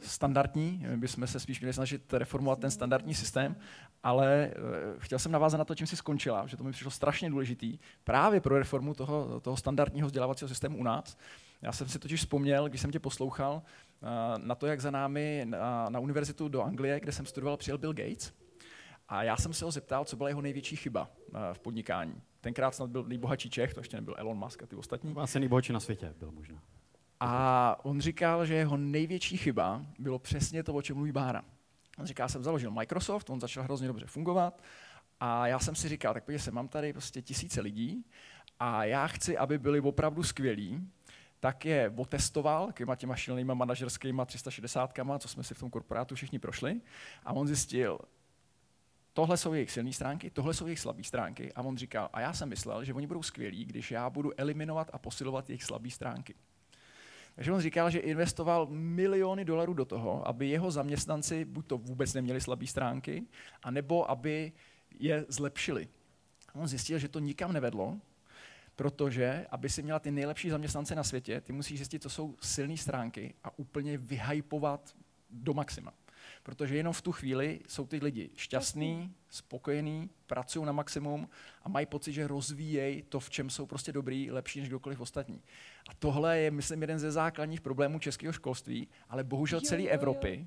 Standardní, 0.00 0.84
my 0.88 0.96
bychom 0.96 1.26
se 1.26 1.40
spíš 1.40 1.60
měli 1.60 1.72
snažit 1.72 2.12
reformovat 2.12 2.58
ten 2.58 2.70
standardní 2.70 3.14
systém, 3.14 3.56
ale 4.02 4.44
eh, 4.44 4.54
chtěl 4.98 5.18
jsem 5.18 5.32
navázat 5.32 5.58
na 5.58 5.64
to, 5.64 5.74
čím 5.74 5.86
si 5.86 5.96
skončila, 5.96 6.46
že 6.46 6.56
to 6.56 6.64
mi 6.64 6.72
přišlo 6.72 6.90
strašně 6.90 7.30
důležitý 7.30 7.78
právě 8.04 8.40
pro 8.40 8.58
reformu 8.58 8.94
toho, 8.94 9.40
toho 9.40 9.56
standardního 9.56 10.06
vzdělávacího 10.06 10.48
systému 10.48 10.78
u 10.78 10.82
nás. 10.82 11.16
Já 11.62 11.72
jsem 11.72 11.88
si 11.88 11.98
totiž 11.98 12.20
vzpomněl, 12.20 12.68
když 12.68 12.80
jsem 12.80 12.90
tě 12.90 13.00
poslouchal, 13.00 13.62
eh, 14.02 14.06
na 14.38 14.54
to, 14.54 14.66
jak 14.66 14.80
za 14.80 14.90
námi 14.90 15.42
na, 15.48 15.88
na 15.88 16.00
univerzitu 16.00 16.48
do 16.48 16.62
Anglie, 16.62 17.00
kde 17.00 17.12
jsem 17.12 17.26
studoval, 17.26 17.56
přijel 17.56 17.78
Bill 17.78 17.92
Gates. 17.92 18.32
A 19.08 19.22
já 19.22 19.36
jsem 19.36 19.52
se 19.52 19.64
ho 19.64 19.70
zeptal, 19.70 20.04
co 20.04 20.16
byla 20.16 20.28
jeho 20.28 20.42
největší 20.42 20.76
chyba 20.76 21.10
eh, 21.34 21.38
v 21.54 21.58
podnikání. 21.58 22.22
Tenkrát 22.40 22.74
snad 22.74 22.90
byl 22.90 23.04
nejbohatší 23.04 23.50
Čech, 23.50 23.74
to 23.74 23.80
ještě 23.80 23.96
nebyl 23.96 24.14
Elon 24.18 24.38
Musk 24.38 24.62
a 24.62 24.66
ty 24.66 24.76
ostatní. 24.76 25.14
Asi 25.16 25.40
nejbohatší 25.40 25.72
na 25.72 25.80
světě 25.80 26.14
byl 26.18 26.32
možná. 26.32 26.62
A 27.24 27.84
on 27.84 28.00
říkal, 28.00 28.46
že 28.46 28.54
jeho 28.54 28.76
největší 28.76 29.36
chyba 29.36 29.86
bylo 29.98 30.18
přesně 30.18 30.62
to, 30.62 30.74
o 30.74 30.82
čem 30.82 30.96
mluví 30.96 31.12
Bára. 31.12 31.44
On 31.98 32.06
říká, 32.06 32.28
jsem 32.28 32.42
založil 32.42 32.70
Microsoft, 32.70 33.30
on 33.30 33.40
začal 33.40 33.64
hrozně 33.64 33.88
dobře 33.88 34.06
fungovat 34.06 34.62
a 35.20 35.46
já 35.46 35.58
jsem 35.58 35.74
si 35.74 35.88
říkal, 35.88 36.14
tak 36.14 36.24
se, 36.36 36.50
mám 36.50 36.68
tady 36.68 36.92
prostě 36.92 37.22
tisíce 37.22 37.60
lidí 37.60 38.04
a 38.60 38.84
já 38.84 39.06
chci, 39.06 39.38
aby 39.38 39.58
byli 39.58 39.80
opravdu 39.80 40.22
skvělí, 40.22 40.88
tak 41.40 41.64
je 41.64 41.92
otestoval 41.96 42.72
těma 42.72 42.96
těma 42.96 43.16
šílenýma 43.16 43.54
manažerskýma 43.54 44.24
360, 44.24 44.92
co 45.18 45.28
jsme 45.28 45.44
si 45.44 45.54
v 45.54 45.58
tom 45.58 45.70
korporátu 45.70 46.14
všichni 46.14 46.38
prošli 46.38 46.80
a 47.24 47.32
on 47.32 47.46
zjistil, 47.46 47.98
tohle 49.12 49.36
jsou 49.36 49.54
jejich 49.54 49.70
silné 49.70 49.92
stránky, 49.92 50.30
tohle 50.30 50.54
jsou 50.54 50.66
jejich 50.66 50.80
slabé 50.80 51.04
stránky 51.04 51.52
a 51.52 51.62
on 51.62 51.76
říkal, 51.76 52.08
a 52.12 52.20
já 52.20 52.32
jsem 52.32 52.48
myslel, 52.48 52.84
že 52.84 52.94
oni 52.94 53.06
budou 53.06 53.22
skvělí, 53.22 53.64
když 53.64 53.90
já 53.90 54.10
budu 54.10 54.40
eliminovat 54.40 54.90
a 54.92 54.98
posilovat 54.98 55.48
jejich 55.50 55.64
slabé 55.64 55.90
stránky. 55.90 56.34
Takže 57.34 57.52
on 57.52 57.60
říkal, 57.60 57.90
že 57.90 57.98
investoval 57.98 58.66
miliony 58.70 59.44
dolarů 59.44 59.74
do 59.74 59.84
toho, 59.84 60.28
aby 60.28 60.48
jeho 60.48 60.70
zaměstnanci 60.70 61.44
buď 61.44 61.66
to 61.66 61.78
vůbec 61.78 62.14
neměli 62.14 62.40
slabé 62.40 62.66
stránky, 62.66 63.24
anebo 63.62 64.10
aby 64.10 64.52
je 64.98 65.24
zlepšili. 65.28 65.88
A 66.48 66.54
on 66.54 66.68
zjistil, 66.68 66.98
že 66.98 67.08
to 67.08 67.18
nikam 67.18 67.52
nevedlo, 67.52 67.98
protože 68.76 69.46
aby 69.50 69.68
si 69.68 69.82
měla 69.82 69.98
ty 69.98 70.10
nejlepší 70.10 70.50
zaměstnance 70.50 70.94
na 70.94 71.04
světě, 71.04 71.40
ty 71.40 71.52
musíš 71.52 71.78
zjistit, 71.78 72.02
co 72.02 72.10
jsou 72.10 72.34
silné 72.42 72.76
stránky 72.76 73.34
a 73.44 73.58
úplně 73.58 73.98
vyhypovat 73.98 74.94
do 75.30 75.54
maxima. 75.54 75.92
Protože 76.42 76.76
jenom 76.76 76.92
v 76.92 77.02
tu 77.02 77.12
chvíli 77.12 77.60
jsou 77.68 77.86
ty 77.86 77.98
lidi 78.02 78.30
šťastní, 78.36 79.14
spokojení, 79.28 80.10
pracují 80.26 80.66
na 80.66 80.72
maximum 80.72 81.28
a 81.62 81.68
mají 81.68 81.86
pocit, 81.86 82.12
že 82.12 82.26
rozvíjejí 82.26 83.02
to, 83.02 83.20
v 83.20 83.30
čem 83.30 83.50
jsou 83.50 83.66
prostě 83.66 83.92
dobrý, 83.92 84.30
lepší 84.30 84.60
než 84.60 84.68
kdokoliv 84.68 85.00
ostatní. 85.00 85.42
A 85.88 85.94
tohle 85.94 86.38
je, 86.38 86.50
myslím, 86.50 86.80
jeden 86.80 86.98
ze 86.98 87.10
základních 87.10 87.60
problémů 87.60 87.98
českého 87.98 88.32
školství, 88.32 88.88
ale 89.08 89.24
bohužel 89.24 89.60
celé. 89.60 89.82
Evropy, 89.82 90.46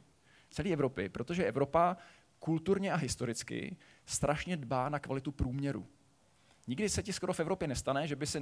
celé 0.50 0.70
Evropy, 0.70 1.10
protože 1.10 1.46
Evropa 1.46 1.98
kulturně 2.40 2.92
a 2.92 2.96
historicky 2.96 3.78
strašně 4.06 4.58
dbá 4.58 4.90
na 4.90 5.00
kvalitu 5.00 5.32
průměru. 5.32 5.88
Nikdy 6.68 6.90
se 6.90 7.04
ti 7.04 7.14
skoro 7.14 7.34
v 7.34 7.40
Evropě 7.40 7.68
nestane, 7.68 8.08
že 8.08 8.16
by 8.16 8.28
si 8.28 8.40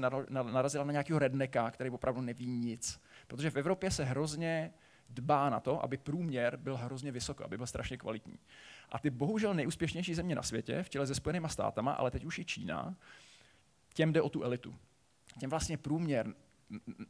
narazila 0.51 0.83
na 0.83 0.91
nějakého 0.91 1.19
redneka, 1.19 1.71
který 1.71 1.89
opravdu 1.89 2.21
neví 2.21 2.47
nic. 2.47 3.01
Protože 3.27 3.49
v 3.49 3.55
Evropě 3.55 3.91
se 3.91 4.03
hrozně 4.03 4.73
dbá 5.09 5.49
na 5.49 5.59
to, 5.59 5.83
aby 5.83 5.97
průměr 5.97 6.57
byl 6.57 6.77
hrozně 6.77 7.11
vysoko, 7.11 7.45
aby 7.45 7.57
byl 7.57 7.67
strašně 7.67 7.97
kvalitní. 7.97 8.39
A 8.91 8.99
ty 8.99 9.09
bohužel 9.09 9.53
nejúspěšnější 9.53 10.13
země 10.13 10.35
na 10.35 10.43
světě, 10.43 10.83
v 10.83 10.89
čele 10.89 11.07
se 11.07 11.15
Spojenýma 11.15 11.47
státama, 11.47 11.91
ale 11.91 12.11
teď 12.11 12.25
už 12.25 12.39
i 12.39 12.45
Čína, 12.45 12.95
těm 13.93 14.13
jde 14.13 14.21
o 14.21 14.29
tu 14.29 14.43
elitu. 14.43 14.75
Těm 15.39 15.49
vlastně 15.49 15.77
průměr 15.77 16.33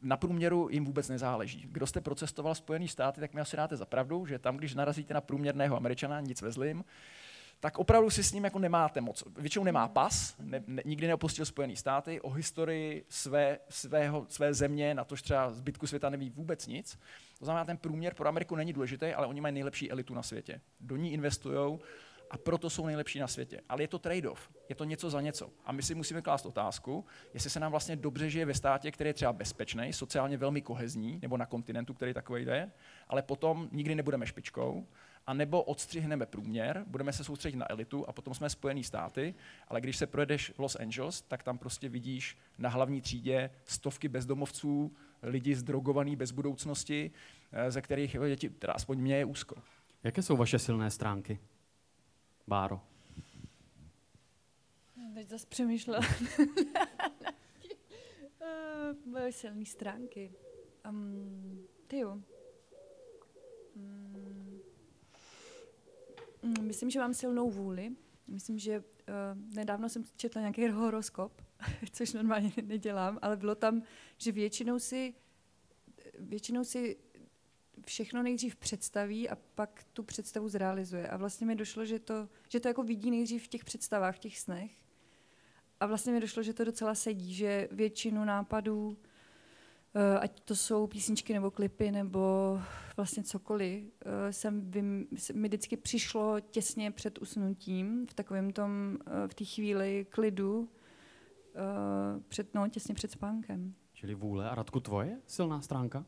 na 0.02 0.16
průměru 0.16 0.68
jim 0.70 0.84
vůbec 0.84 1.08
nezáleží. 1.08 1.68
Kdo 1.70 1.86
jste 1.86 2.00
procestoval 2.00 2.54
Spojený 2.54 2.88
státy, 2.88 3.20
tak 3.20 3.34
mi 3.34 3.40
asi 3.40 3.56
dáte 3.56 3.76
za 3.76 3.84
pravdu, 3.84 4.26
že 4.26 4.38
tam, 4.38 4.56
když 4.56 4.74
narazíte 4.74 5.14
na 5.14 5.20
průměrného 5.20 5.76
američana, 5.76 6.20
nic 6.20 6.42
vezlim, 6.42 6.84
tak 7.60 7.78
opravdu 7.78 8.10
si 8.10 8.24
s 8.24 8.32
ním 8.32 8.44
jako 8.44 8.58
nemáte 8.58 9.00
moc. 9.00 9.24
Většinou 9.38 9.64
nemá 9.64 9.88
pas, 9.88 10.36
ne, 10.40 10.64
ne, 10.66 10.82
nikdy 10.84 11.06
neopustil 11.06 11.44
Spojené 11.44 11.76
státy, 11.76 12.20
o 12.20 12.30
historii 12.30 13.04
své, 13.08 13.58
svého, 13.68 14.26
své 14.28 14.54
země, 14.54 14.94
na 14.94 15.04
tož 15.04 15.22
třeba 15.22 15.50
zbytku 15.50 15.86
světa 15.86 16.10
neví 16.10 16.30
vůbec 16.30 16.66
nic. 16.66 16.98
To 17.38 17.44
znamená, 17.44 17.64
ten 17.64 17.76
průměr 17.76 18.14
pro 18.14 18.28
Ameriku 18.28 18.56
není 18.56 18.72
důležitý, 18.72 19.06
ale 19.06 19.26
oni 19.26 19.40
mají 19.40 19.54
nejlepší 19.54 19.90
elitu 19.90 20.14
na 20.14 20.22
světě. 20.22 20.60
Do 20.80 20.96
ní 20.96 21.12
investují 21.12 21.78
a 22.30 22.38
proto 22.38 22.70
jsou 22.70 22.86
nejlepší 22.86 23.18
na 23.18 23.28
světě. 23.28 23.60
Ale 23.68 23.82
je 23.82 23.88
to 23.88 23.98
trade-off, 23.98 24.50
je 24.68 24.74
to 24.74 24.84
něco 24.84 25.10
za 25.10 25.20
něco. 25.20 25.50
A 25.64 25.72
my 25.72 25.82
si 25.82 25.94
musíme 25.94 26.22
klást 26.22 26.46
otázku, 26.46 27.04
jestli 27.34 27.50
se 27.50 27.60
nám 27.60 27.70
vlastně 27.70 27.96
dobře 27.96 28.30
žije 28.30 28.46
ve 28.46 28.54
státě, 28.54 28.90
který 28.90 29.08
je 29.08 29.14
třeba 29.14 29.32
bezpečný, 29.32 29.92
sociálně 29.92 30.36
velmi 30.36 30.62
kohezní, 30.62 31.18
nebo 31.22 31.36
na 31.36 31.46
kontinentu, 31.46 31.94
který 31.94 32.14
takový 32.14 32.44
je, 32.44 32.70
ale 33.08 33.22
potom 33.22 33.68
nikdy 33.72 33.94
nebudeme 33.94 34.26
špičkou, 34.26 34.86
a 35.26 35.34
nebo 35.34 35.62
odstřihneme 35.62 36.26
průměr, 36.26 36.84
budeme 36.86 37.12
se 37.12 37.24
soustředit 37.24 37.56
na 37.56 37.70
elitu 37.70 38.08
a 38.08 38.12
potom 38.12 38.34
jsme 38.34 38.50
Spojený 38.50 38.84
státy, 38.84 39.34
ale 39.68 39.80
když 39.80 39.96
se 39.96 40.06
projedeš 40.06 40.50
v 40.50 40.58
Los 40.58 40.76
Angeles, 40.76 41.22
tak 41.22 41.42
tam 41.42 41.58
prostě 41.58 41.88
vidíš 41.88 42.38
na 42.58 42.68
hlavní 42.68 43.00
třídě 43.00 43.50
stovky 43.64 44.08
bezdomovců, 44.08 44.96
lidi 45.24 45.54
zdrogovaný 45.54 46.16
bez 46.16 46.30
budoucnosti, 46.30 47.10
eh, 47.52 47.70
ze 47.70 47.82
kterých 47.82 48.16
děti, 48.28 48.50
teda 48.50 48.72
aspoň 48.72 48.98
mě 48.98 49.16
je 49.16 49.24
úzko. 49.24 49.54
Jaké 50.02 50.22
jsou 50.22 50.36
vaše 50.36 50.58
silné 50.58 50.90
stránky, 50.90 51.38
Báro? 52.46 52.80
Teď 55.14 55.28
zase 55.28 55.46
přemýšlela. 55.46 56.00
Eh, 58.40 58.94
moje 59.06 59.32
silné 59.32 59.64
stránky. 59.64 60.32
Um, 60.88 61.66
ty 61.86 61.98
jo. 61.98 62.18
Um, 63.76 64.62
myslím, 66.60 66.90
že 66.90 66.98
mám 66.98 67.14
silnou 67.14 67.50
vůli. 67.50 67.90
Myslím, 68.26 68.58
že 68.58 68.78
uh, 68.78 68.84
nedávno 69.54 69.88
jsem 69.88 70.04
četla 70.16 70.40
nějaký 70.40 70.68
horoskop, 70.68 71.42
což 71.90 72.12
normálně 72.12 72.52
nedělám, 72.62 73.18
ale 73.22 73.36
bylo 73.36 73.54
tam, 73.54 73.82
že 74.18 74.32
většinou 74.32 74.78
si, 74.78 75.14
většinou 76.18 76.64
si 76.64 76.96
všechno 77.86 78.22
nejdřív 78.22 78.56
představí 78.56 79.28
a 79.28 79.36
pak 79.54 79.84
tu 79.92 80.02
představu 80.02 80.48
zrealizuje. 80.48 81.08
A 81.08 81.16
vlastně 81.16 81.46
mi 81.46 81.54
došlo, 81.54 81.84
že 81.84 81.98
to, 81.98 82.28
že 82.48 82.60
to 82.60 82.68
jako 82.68 82.82
vidí 82.82 83.10
nejdřív 83.10 83.44
v 83.44 83.48
těch 83.48 83.64
představách, 83.64 84.16
v 84.16 84.18
těch 84.18 84.38
snech. 84.38 84.72
A 85.80 85.86
vlastně 85.86 86.12
mi 86.12 86.20
došlo, 86.20 86.42
že 86.42 86.52
to 86.52 86.64
docela 86.64 86.94
sedí, 86.94 87.34
že 87.34 87.68
většinu 87.70 88.24
nápadů, 88.24 88.98
eh, 89.94 90.18
ať 90.18 90.40
to 90.40 90.56
jsou 90.56 90.86
písničky 90.86 91.32
nebo 91.32 91.50
klipy 91.50 91.90
nebo 91.90 92.60
vlastně 92.96 93.22
cokoliv, 93.22 93.84
eh, 94.04 94.32
jsem, 94.32 94.70
mi 95.32 95.48
vždycky 95.48 95.76
přišlo 95.76 96.40
těsně 96.40 96.90
před 96.90 97.18
usnutím, 97.18 98.06
v 98.06 98.14
takovém 98.14 98.52
tom, 98.52 98.98
eh, 99.06 99.28
v 99.28 99.34
té 99.34 99.44
chvíli 99.44 100.06
klidu, 100.10 100.68
před, 102.28 102.54
no, 102.54 102.68
těsně 102.68 102.94
před 102.94 103.10
spánkem. 103.10 103.74
Čili 103.92 104.14
vůle. 104.14 104.50
A 104.50 104.54
Radku, 104.54 104.80
tvoje 104.80 105.20
silná 105.26 105.60
stránka? 105.60 106.04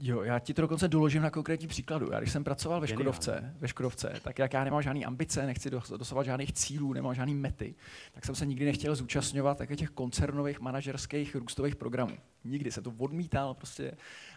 Jo, 0.00 0.22
já 0.22 0.38
ti 0.38 0.54
to 0.54 0.62
dokonce 0.62 0.88
doložím 0.88 1.22
na 1.22 1.30
konkrétní 1.30 1.68
příkladu. 1.68 2.12
Já 2.12 2.20
když 2.20 2.32
jsem 2.32 2.44
pracoval 2.44 2.80
ve 2.80 2.86
Škodovce, 2.86 3.54
ve 3.58 3.68
Škodovce, 3.68 4.20
tak 4.22 4.38
jak 4.38 4.52
já 4.52 4.64
nemám 4.64 4.82
žádný 4.82 5.06
ambice, 5.06 5.46
nechci 5.46 5.70
dosovat 5.70 6.26
žádných 6.26 6.52
cílů, 6.52 6.92
nemám 6.92 7.14
žádný 7.14 7.34
mety, 7.34 7.74
tak 8.12 8.24
jsem 8.24 8.34
se 8.34 8.46
nikdy 8.46 8.64
nechtěl 8.64 8.94
zúčastňovat 8.94 9.58
také 9.58 9.76
těch 9.76 9.90
koncernových 9.90 10.60
manažerských 10.60 11.34
růstových 11.34 11.76
programů. 11.76 12.16
Nikdy 12.44 12.72
jsem 12.72 12.82
to 12.82 12.92
odmítal 12.98 13.54
prostě. 13.54 13.96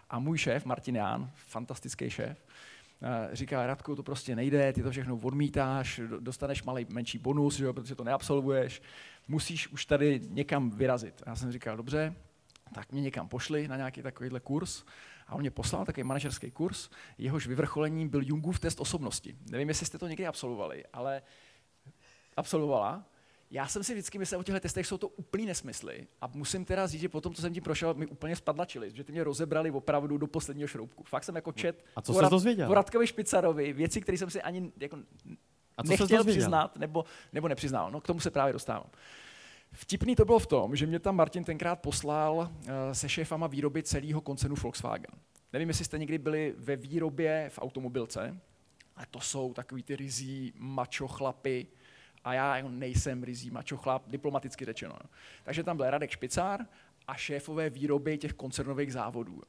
A 0.10 0.20
můj 0.20 0.38
šéf, 0.38 0.66
Martin 0.66 0.96
Ján, 0.96 1.32
fantastický 1.36 2.10
šéf, 2.10 2.46
říká, 3.32 3.68
Radku, 3.68 3.96
to 3.96 4.04
prostě 4.04 4.36
nejde, 4.36 4.74
ty 4.74 4.84
to 4.84 4.92
všechno 4.92 5.18
odmítáš, 5.18 6.02
dostaneš 6.20 6.64
malý, 6.64 6.86
menší 6.90 7.18
bonus, 7.18 7.60
jo, 7.60 7.74
protože 7.74 7.96
to 7.96 8.04
neabsolvuješ, 8.04 8.82
musíš 9.28 9.68
už 9.68 9.86
tady 9.86 10.22
někam 10.28 10.70
vyrazit. 10.70 11.24
Já 11.26 11.36
jsem 11.36 11.52
říkal, 11.52 11.78
dobře, 11.78 12.16
tak 12.74 12.92
mě 12.92 13.02
někam 13.02 13.28
pošli 13.28 13.68
na 13.68 13.78
nějaký 13.78 14.02
takovýhle 14.02 14.40
kurz 14.40 14.84
a 15.28 15.36
on 15.36 15.42
mě 15.42 15.52
poslal 15.52 15.86
takový 15.86 16.04
manažerský 16.04 16.52
kurz, 16.52 16.90
jehož 17.18 17.48
vyvrcholením 17.48 18.10
byl 18.10 18.22
Jungův 18.24 18.60
test 18.60 18.80
osobnosti. 18.80 19.36
Nevím, 19.52 19.70
jestli 19.70 19.86
jste 19.86 19.98
to 19.98 20.08
někdy 20.08 20.28
absolvovali, 20.28 20.84
ale 20.94 21.22
absolvovala. 22.38 23.06
Já 23.52 23.68
jsem 23.68 23.84
si 23.84 23.94
vždycky 23.94 24.20
myslel 24.20 24.40
o 24.40 24.44
těchto 24.44 24.60
testech, 24.60 24.88
jsou 24.88 24.98
to 24.98 25.08
úplný 25.08 25.46
nesmysly. 25.46 26.08
A 26.22 26.28
musím 26.34 26.66
teda 26.66 26.88
říct, 26.88 27.02
že 27.02 27.10
potom, 27.10 27.34
co 27.34 27.42
jsem 27.42 27.54
tím 27.54 27.64
prošel, 27.64 27.94
mi 27.94 28.06
úplně 28.06 28.36
spadla 28.36 28.66
čili, 28.66 28.92
že 28.94 29.04
ty 29.04 29.12
mě 29.12 29.24
rozebrali 29.24 29.72
opravdu 29.72 30.18
do 30.18 30.28
posledního 30.28 30.68
šroubku. 30.68 31.04
Fakt 31.04 31.24
jsem 31.24 31.36
jako 31.36 31.52
čet 31.52 31.86
a 31.96 32.02
co 32.02 32.14
jsi 32.14 32.30
dozvěděl? 32.30 32.68
po 32.68 32.74
Radkovi 32.74 33.08
Špicarovi, 33.08 33.74
věci, 33.74 34.02
které 34.02 34.18
jsem 34.18 34.30
si 34.30 34.42
ani 34.42 34.72
jako 34.80 34.98
a 35.78 35.84
co 35.84 35.90
nechtěl 35.90 36.24
přiznat, 36.24 36.78
nebo, 36.78 37.06
nebo 37.34 37.48
nepřiznal. 37.48 37.92
No 37.92 38.02
k 38.02 38.08
tomu 38.08 38.20
se 38.20 38.32
právě 38.32 38.54
dostávám. 38.54 38.90
Vtipný 39.72 40.16
to 40.16 40.26
bylo 40.26 40.40
v 40.40 40.48
tom, 40.48 40.76
že 40.76 40.86
mě 40.86 41.00
tam 41.00 41.16
Martin 41.16 41.44
tenkrát 41.44 41.76
poslal 41.76 42.52
eh, 42.68 42.96
se 42.96 43.10
šéfama 43.10 43.48
výroby 43.48 43.84
celého 43.84 44.22
koncernu 44.22 44.56
Volkswagen. 44.56 45.12
Nevím, 45.54 45.68
jestli 45.68 45.86
jste 45.86 45.98
někdy 45.98 46.18
byli 46.18 46.56
ve 46.58 46.76
výrobě 46.76 47.50
v 47.54 47.60
automobilce, 47.62 48.38
ale 48.96 49.06
to 49.12 49.20
jsou 49.20 49.54
takový 49.54 49.84
ty 49.84 49.96
rizí 49.96 50.54
mačo 50.56 51.08
chlapy, 51.08 51.68
a 52.24 52.34
já 52.34 52.58
jako 52.58 52.70
nejsem 52.70 53.24
rizí 53.24 53.52
chlap, 53.76 54.04
diplomaticky 54.08 54.66
řečeno. 54.66 54.96
Takže 55.44 55.64
tam 55.64 55.78
byl 55.78 55.90
Radek 55.90 56.12
Špicár 56.12 56.66
a 57.08 57.16
šéfové 57.16 57.70
výroby 57.70 58.18
těch 58.18 58.34
koncernových 58.34 58.94
závodů. 58.94 59.42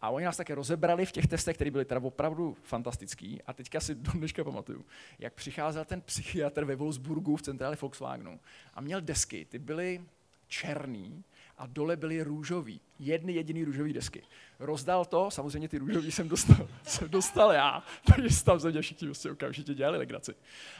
A 0.00 0.10
oni 0.10 0.24
nás 0.24 0.36
také 0.36 0.54
rozebrali 0.54 1.06
v 1.06 1.12
těch 1.12 1.26
testech, 1.26 1.56
které 1.56 1.70
byly 1.70 1.84
teda 1.84 2.00
opravdu 2.00 2.56
fantastický. 2.62 3.42
A 3.42 3.52
teďka 3.52 3.80
si 3.80 3.94
do 3.94 4.12
dneška 4.12 4.44
pamatuju, 4.44 4.84
jak 5.18 5.34
přicházel 5.34 5.84
ten 5.84 6.00
psychiatr 6.00 6.64
ve 6.64 6.76
Wolfsburgu 6.76 7.36
v 7.36 7.42
centrále 7.42 7.76
Volkswagenu 7.80 8.40
a 8.74 8.80
měl 8.80 9.00
desky, 9.00 9.44
ty 9.44 9.58
byly 9.58 10.04
černý 10.48 11.24
a 11.58 11.66
dole 11.66 11.96
byly 11.96 12.22
růžový. 12.22 12.80
Jedny 12.98 13.32
jediný 13.32 13.64
růžový 13.64 13.92
desky. 13.92 14.22
Rozdal 14.58 15.04
to, 15.04 15.30
samozřejmě 15.30 15.68
ty 15.68 15.78
růžový 15.78 16.12
jsem 16.12 16.28
dostal, 16.28 16.68
jsem 16.82 17.08
dostal 17.08 17.52
já, 17.52 17.82
takže 18.14 18.44
tam 18.44 18.58
ze 18.58 18.70
mě 18.70 18.82
všichni 18.82 19.06
prostě 19.06 19.30
okamžitě 19.30 19.74
dělali 19.74 19.98
legraci. 19.98 20.34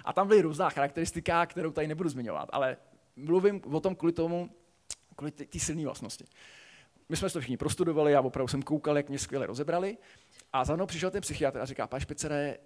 A 0.05 0.13
tam 0.13 0.29
byly 0.29 0.43
různá 0.43 0.71
charakteristika, 0.71 1.47
kterou 1.47 1.73
tady 1.73 1.87
nebudu 1.87 2.09
zmiňovat, 2.09 2.49
ale 2.53 2.77
mluvím 3.17 3.63
o 3.65 3.81
tom 3.81 3.95
kvůli 3.95 4.13
tomu, 4.13 4.51
kvůli 5.17 5.31
té 5.31 5.59
silné 5.59 5.85
vlastnosti 5.85 6.25
my 7.09 7.17
jsme 7.17 7.31
to 7.31 7.41
všichni 7.41 7.57
prostudovali, 7.57 8.13
já 8.13 8.21
opravdu 8.21 8.49
jsem 8.49 8.63
koukal, 8.63 8.97
jak 8.97 9.09
mě 9.09 9.19
skvěle 9.19 9.47
rozebrali. 9.47 9.99
A 10.53 10.65
za 10.65 10.77
mnou 10.77 10.87
přišel 10.87 11.11
ten 11.11 11.21
psychiatr 11.21 11.59
a 11.61 11.65
říká, 11.65 11.87
pane 11.87 12.01
Špicere, 12.01 12.57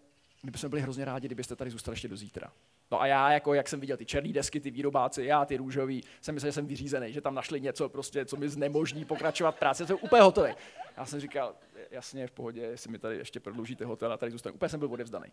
my 0.45 0.51
bychom 0.51 0.71
byli 0.71 0.83
hrozně 0.83 1.05
rádi, 1.05 1.29
kdybyste 1.29 1.57
tady 1.57 1.71
zůstali 1.71 1.93
ještě 1.93 2.09
do 2.09 2.17
zítra. 2.17 2.53
No 2.91 3.01
a 3.01 3.07
já, 3.07 3.33
jako, 3.33 3.55
jak 3.55 3.69
jsem 3.69 3.81
viděl 3.81 3.97
ty 3.97 4.07
černé 4.07 4.33
desky, 4.33 4.61
ty 4.61 4.71
výrobáci, 4.71 5.25
já 5.25 5.45
ty 5.45 5.57
růžový, 5.57 6.05
jsem 6.21 6.35
myslel, 6.35 6.49
že 6.49 6.53
jsem 6.53 6.67
vyřízený, 6.67 7.13
že 7.13 7.21
tam 7.21 7.35
našli 7.35 7.61
něco, 7.61 7.89
prostě, 7.89 8.25
co 8.25 8.37
mi 8.37 8.49
znemožní 8.49 9.05
pokračovat 9.05 9.59
práce, 9.59 9.87
jsem 9.87 9.99
úplně 10.01 10.23
hotový. 10.23 10.53
Já 10.97 11.07
jsem 11.07 11.21
říkal, 11.21 11.55
jasně, 11.91 12.27
v 12.27 12.31
pohodě, 12.31 12.61
jestli 12.61 12.91
mi 12.91 12.99
tady 12.99 13.17
ještě 13.17 13.41
prodloužíte 13.41 13.85
hotel 13.85 14.13
a 14.13 14.17
tady 14.17 14.33
zůstanu. 14.33 14.55
Úplně 14.55 14.69
jsem 14.69 14.81
byl 14.81 14.93
odevzdaný. 14.93 15.27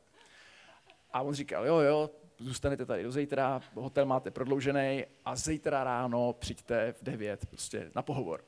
A 1.13 1.21
on 1.21 1.33
říkal, 1.33 1.65
jo, 1.65 1.77
jo, 1.77 2.09
zůstanete 2.39 2.85
tady 2.85 3.03
do 3.03 3.11
zítra, 3.11 3.61
hotel 3.73 4.05
máte 4.05 4.31
prodloužený 4.31 5.05
a 5.25 5.35
zítra 5.35 5.83
ráno 5.83 6.33
přijďte 6.33 6.93
v 7.01 7.03
9 7.03 7.45
prostě 7.45 7.91
na 7.95 8.01
pohovor 8.01 8.43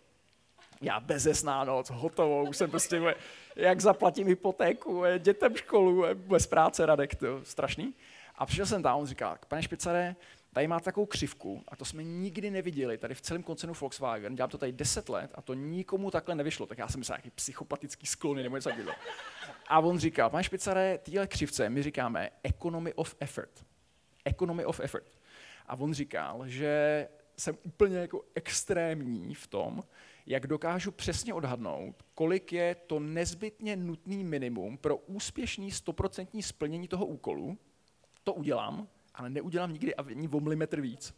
já 0.82 1.00
bezesná 1.00 1.64
noc, 1.64 1.90
hotovou, 1.90 2.50
už 2.50 2.58
jsem 2.58 2.70
prostě, 2.70 3.16
jak 3.56 3.82
zaplatím 3.82 4.28
hypotéku, 4.28 5.04
dětem 5.18 5.56
školu, 5.56 6.04
bez 6.14 6.48
práce, 6.48 6.86
Radek, 6.86 7.16
to 7.16 7.42
strašný. 7.44 7.94
A 8.40 8.46
přišel 8.46 8.66
jsem 8.66 8.84
tam, 8.84 9.00
on 9.00 9.06
říká, 9.06 9.40
pane 9.48 9.64
Špicare, 9.64 10.16
tady 10.54 10.68
má 10.68 10.80
takovou 10.80 11.06
křivku 11.06 11.64
a 11.68 11.76
to 11.76 11.86
jsme 11.86 12.04
nikdy 12.04 12.52
neviděli 12.52 12.98
tady 12.98 13.16
v 13.16 13.22
celém 13.22 13.44
koncernu 13.44 13.74
Volkswagen. 13.82 14.36
Dělám 14.36 14.50
to 14.50 14.58
tady 14.58 14.72
10 14.72 15.10
let 15.10 15.32
a 15.36 15.42
to 15.42 15.54
nikomu 15.54 16.12
takhle 16.12 16.36
nevyšlo. 16.36 16.66
Tak 16.66 16.78
já 16.78 16.88
jsem 16.88 17.00
myslel, 17.00 17.16
nějaký 17.16 17.30
psychopatický 17.30 18.08
sklony 18.08 18.44
nebo 18.44 18.56
něco 18.56 18.70
takového. 18.70 18.96
A 19.68 19.80
on 19.80 20.00
říká, 20.00 20.30
pane 20.30 20.44
Špicare, 20.44 20.98
tyhle 20.98 21.28
křivce 21.28 21.70
my 21.70 21.84
říkáme 21.84 22.30
economy 22.44 22.94
of 22.94 23.16
effort. 23.20 23.66
Economy 24.26 24.66
of 24.66 24.80
effort. 24.80 25.20
A 25.68 25.76
on 25.76 25.94
říkal, 25.94 26.48
že 26.48 27.08
jsem 27.38 27.58
úplně 27.64 27.98
jako 27.98 28.26
extrémní 28.36 29.36
v 29.36 29.48
tom, 29.48 29.84
jak 30.26 30.48
dokážu 30.48 30.92
přesně 30.92 31.34
odhadnout, 31.34 32.04
kolik 32.16 32.54
je 32.54 32.76
to 32.76 33.00
nezbytně 33.00 33.76
nutný 33.76 34.24
minimum 34.24 34.78
pro 34.78 34.98
úspěšný 34.98 35.72
stoprocentní 35.72 36.44
splnění 36.44 36.88
toho 36.88 37.06
úkolu, 37.06 37.58
to 38.30 38.34
udělám, 38.34 38.88
ale 39.16 39.30
neudělám 39.30 39.74
nikdy 39.74 39.96
ani 39.96 40.28
o 40.28 40.40
milimetr 40.40 40.82
víc. 40.82 41.14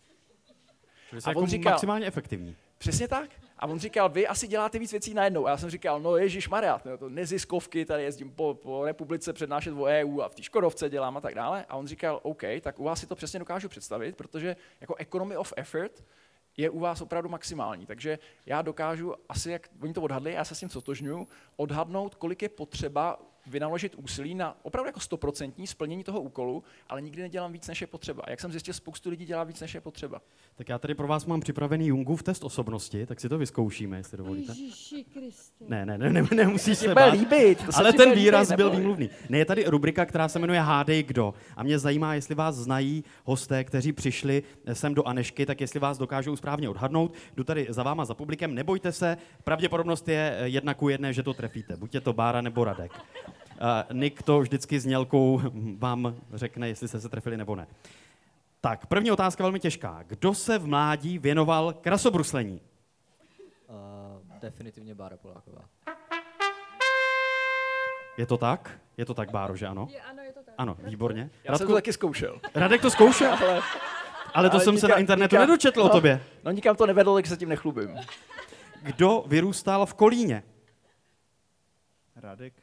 Čili 1.09 1.21
a 1.25 1.29
on 1.29 1.35
jako 1.35 1.45
říkal, 1.45 1.71
maximálně 1.71 2.05
efektivní. 2.05 2.55
Přesně 2.77 3.07
tak. 3.07 3.29
A 3.59 3.67
on 3.67 3.79
říkal, 3.79 4.09
vy 4.09 4.27
asi 4.27 4.47
děláte 4.47 4.79
víc 4.79 4.91
věcí 4.91 5.13
najednou. 5.13 5.47
A 5.47 5.49
já 5.49 5.57
jsem 5.57 5.69
říkal, 5.69 5.99
no 5.99 6.17
Ježíš 6.17 6.49
Maria, 6.49 6.81
to 6.99 7.09
neziskovky, 7.09 7.85
tady 7.85 8.03
jezdím 8.03 8.31
po, 8.31 8.53
po 8.53 8.85
republice 8.85 9.33
přednášet 9.33 9.71
o 9.71 9.83
EU 9.83 10.21
a 10.21 10.29
v 10.29 10.35
té 10.35 10.43
Škodovce 10.43 10.89
dělám 10.89 11.17
a 11.17 11.21
tak 11.21 11.35
dále. 11.35 11.65
A 11.69 11.75
on 11.75 11.87
říkal, 11.87 12.19
OK, 12.23 12.43
tak 12.61 12.79
u 12.79 12.83
vás 12.83 12.99
si 12.99 13.07
to 13.07 13.15
přesně 13.15 13.39
dokážu 13.39 13.69
představit, 13.69 14.15
protože 14.15 14.55
jako 14.81 14.95
economy 14.95 15.37
of 15.37 15.53
effort 15.57 16.05
je 16.57 16.69
u 16.69 16.79
vás 16.79 17.01
opravdu 17.01 17.29
maximální. 17.29 17.85
Takže 17.85 18.19
já 18.45 18.61
dokážu, 18.61 19.13
asi 19.29 19.51
jak 19.51 19.69
oni 19.81 19.93
to 19.93 20.01
odhadli, 20.01 20.33
já 20.33 20.45
se 20.45 20.55
s 20.55 20.59
tím 20.59 20.69
sotožňuju, 20.69 21.27
odhadnout, 21.55 22.15
kolik 22.15 22.41
je 22.41 22.49
potřeba 22.49 23.19
vynaložit 23.47 23.95
úsilí 23.95 24.35
na 24.35 24.57
opravdu 24.61 24.87
jako 24.87 24.99
stoprocentní 24.99 25.67
splnění 25.67 26.03
toho 26.03 26.21
úkolu, 26.21 26.63
ale 26.89 27.01
nikdy 27.01 27.21
nedělám 27.21 27.53
víc, 27.53 27.67
než 27.67 27.81
je 27.81 27.87
potřeba. 27.87 28.23
A 28.25 28.29
jak 28.29 28.39
jsem 28.39 28.51
zjistil, 28.51 28.73
spoustu 28.73 29.09
lidí 29.09 29.25
dělá 29.25 29.43
víc, 29.43 29.61
než 29.61 29.73
je 29.73 29.81
potřeba. 29.81 30.21
Tak 30.55 30.69
já 30.69 30.79
tady 30.79 30.95
pro 30.95 31.07
vás 31.07 31.25
mám 31.25 31.39
připravený 31.39 31.87
Jungův 31.87 32.23
test 32.23 32.43
osobnosti, 32.43 33.05
tak 33.05 33.19
si 33.19 33.29
to 33.29 33.37
vyzkoušíme, 33.37 33.97
jestli 33.97 34.17
dovolíte. 34.17 34.53
Kriste. 35.13 35.65
Ne, 35.67 35.85
ne, 35.85 35.97
ne, 35.97 36.09
ne 36.09 36.27
nemusíš 36.35 36.77
se 36.77 36.95
bát. 36.95 37.13
líbit, 37.13 37.65
to 37.65 37.71
Ale 37.77 37.93
ten 37.93 38.13
výraz 38.13 38.49
líbit, 38.49 38.57
byl 38.57 38.69
výmluvný. 38.69 39.09
Ne, 39.29 39.37
je 39.37 39.45
tady 39.45 39.65
rubrika, 39.65 40.05
která 40.05 40.27
se 40.27 40.39
jmenuje 40.39 40.59
Hádej 40.59 41.03
kdo. 41.03 41.33
A 41.55 41.63
mě 41.63 41.79
zajímá, 41.79 42.13
jestli 42.13 42.35
vás 42.35 42.55
znají 42.55 43.03
hosté, 43.23 43.63
kteří 43.63 43.91
přišli 43.91 44.43
sem 44.73 44.93
do 44.93 45.07
Anešky, 45.07 45.45
tak 45.45 45.61
jestli 45.61 45.79
vás 45.79 45.97
dokážou 45.97 46.35
správně 46.35 46.69
odhadnout. 46.69 47.13
Jdu 47.35 47.43
tady 47.43 47.67
za 47.69 47.83
váma, 47.83 48.05
za 48.05 48.13
publikem. 48.13 48.55
Nebojte 48.55 48.91
se, 48.91 49.17
pravděpodobnost 49.43 50.07
je 50.07 50.37
jedna 50.43 50.73
ku 50.73 50.89
jedné, 50.89 51.13
že 51.13 51.23
to 51.23 51.33
trefíte. 51.33 51.77
Buď 51.77 51.95
je 51.95 52.01
to 52.01 52.13
Bára 52.13 52.41
nebo 52.41 52.63
Radek. 52.63 52.91
Nick 53.93 54.23
to 54.23 54.39
vždycky 54.39 54.79
s 54.79 54.85
nělkou 54.85 55.41
vám 55.77 56.15
řekne, 56.33 56.67
jestli 56.67 56.87
jste 56.87 56.99
se 57.01 57.09
trefili 57.09 57.37
nebo 57.37 57.55
ne. 57.55 57.67
Tak, 58.61 58.85
první 58.85 59.11
otázka 59.11 59.43
velmi 59.43 59.59
těžká. 59.59 60.03
Kdo 60.07 60.33
se 60.33 60.57
v 60.59 60.67
mládí 60.67 61.19
věnoval 61.19 61.73
krasobruslení? 61.73 62.61
Uh, 63.67 63.75
definitivně 64.39 64.95
Bára 64.95 65.17
Poláková. 65.17 65.61
Je 68.17 68.25
to 68.25 68.37
tak? 68.37 68.79
Je 68.97 69.05
to 69.05 69.13
tak, 69.13 69.31
Báro, 69.31 69.55
že 69.55 69.67
ano? 69.67 69.87
Je, 69.91 70.01
ano, 70.01 70.21
je 70.23 70.33
to 70.33 70.43
tak. 70.43 70.55
Ano, 70.57 70.77
výborně. 70.83 71.29
Já 71.43 71.57
jsem 71.57 71.67
to 71.67 71.73
taky 71.73 71.93
zkoušel. 71.93 72.41
Radek 72.55 72.81
to 72.81 72.89
zkoušel? 72.89 73.33
Ale, 73.41 73.61
Ale 74.33 74.49
to 74.49 74.55
Ale 74.55 74.63
jsem 74.63 74.77
se 74.77 74.85
nikam- 74.85 74.95
na 74.95 74.99
internetu 74.99 75.35
nikam- 75.35 75.47
nedočetl 75.47 75.81
o 75.81 75.83
no. 75.83 75.89
tobě. 75.89 76.23
no 76.43 76.51
nikam 76.51 76.75
to 76.75 76.85
nevedlo, 76.85 77.15
takže 77.15 77.29
se 77.29 77.37
tím 77.37 77.49
nechlubím. 77.49 77.95
Kdo 78.81 79.23
vyrůstal 79.27 79.85
v 79.85 79.93
Kolíně? 79.93 80.43
Radek. 82.15 82.53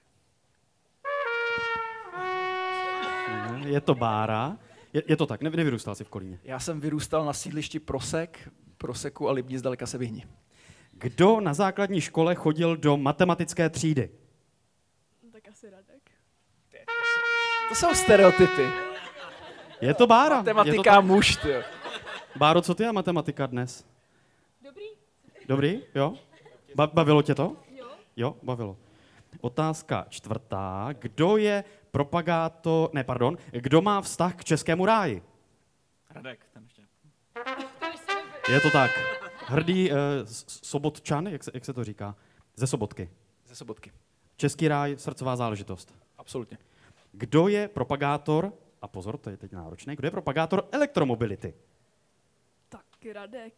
Je 3.67 3.81
to 3.81 3.95
Bára. 3.95 4.57
Je, 4.93 5.03
je 5.07 5.17
to 5.17 5.27
tak, 5.27 5.43
ne, 5.43 5.51
nevyrůstal 5.51 5.95
jsi 5.95 6.05
v 6.05 6.09
Kolíně. 6.09 6.41
Já 6.45 6.59
jsem 6.61 6.81
vyrůstal 6.81 7.25
na 7.25 7.33
sídlišti 7.33 7.81
Prosek, 7.81 8.49
Proseku 8.79 9.29
a 9.29 9.33
Libni 9.33 9.59
zdaleka 9.59 9.87
se 9.87 9.99
vyhni. 9.99 10.27
Kdo 10.93 11.41
na 11.41 11.55
základní 11.55 12.01
škole 12.01 12.35
chodil 12.35 12.77
do 12.77 12.97
matematické 12.97 13.71
třídy? 13.71 14.11
Tak 15.33 15.49
asi 15.49 15.71
Radek. 15.71 16.11
To 17.69 17.75
jsou 17.75 17.95
stereotypy. 17.95 18.63
Je 19.81 19.95
to 19.95 20.07
Bára. 20.07 20.37
Je 20.39 20.45
to 20.45 20.55
Matematika 20.55 21.01
muž, 21.01 21.37
ty. 21.37 21.55
Báro, 22.37 22.63
co 22.63 22.75
ty 22.75 22.87
a 22.87 22.93
matematika 22.93 23.47
dnes? 23.47 23.87
Dobrý? 24.65 24.85
Dobrý, 25.49 25.83
jo? 25.95 26.15
Ba- 26.75 26.87
bavilo 26.87 27.23
tě 27.23 27.35
to? 27.35 27.57
Jo. 27.75 27.87
Jo, 28.17 28.37
bavilo. 28.43 28.77
Otázka 29.41 30.07
čtvrtá. 30.09 30.89
Kdo 30.99 31.37
je 31.37 31.65
propagátor, 31.91 32.91
ne, 32.93 33.05
pardon, 33.05 33.37
kdo 33.51 33.83
má 33.83 34.01
vztah 34.01 34.35
k 34.35 34.45
českému 34.45 34.87
ráji? 34.87 35.23
Radek, 36.11 36.47
ten 36.53 36.63
ještě. 36.63 36.83
Je 38.49 38.61
to 38.61 38.71
tak. 38.71 38.91
Hrdý 39.47 39.91
uh, 39.91 39.97
sobotčan, 40.47 41.27
jak 41.27 41.45
se, 41.45 41.51
jak 41.55 41.65
se 41.65 41.73
to 41.73 41.85
říká? 41.85 42.17
Ze 42.57 42.67
sobotky. 42.67 43.11
Ze 43.47 43.55
sobotky. 43.55 43.93
Český 44.37 44.69
ráj, 44.69 44.97
srdcová 44.99 45.37
záležitost. 45.37 45.95
Absolutně. 46.19 46.59
Kdo 47.13 47.49
je 47.49 47.69
propagátor, 47.69 48.53
a 48.83 48.89
pozor, 48.89 49.19
to 49.19 49.31
je 49.31 49.37
teď 49.37 49.53
náročné, 49.53 49.97
kdo 49.97 50.07
je 50.07 50.11
propagátor 50.11 50.69
elektromobility? 50.73 51.55
Tak 52.69 52.85
Radek. 53.13 53.55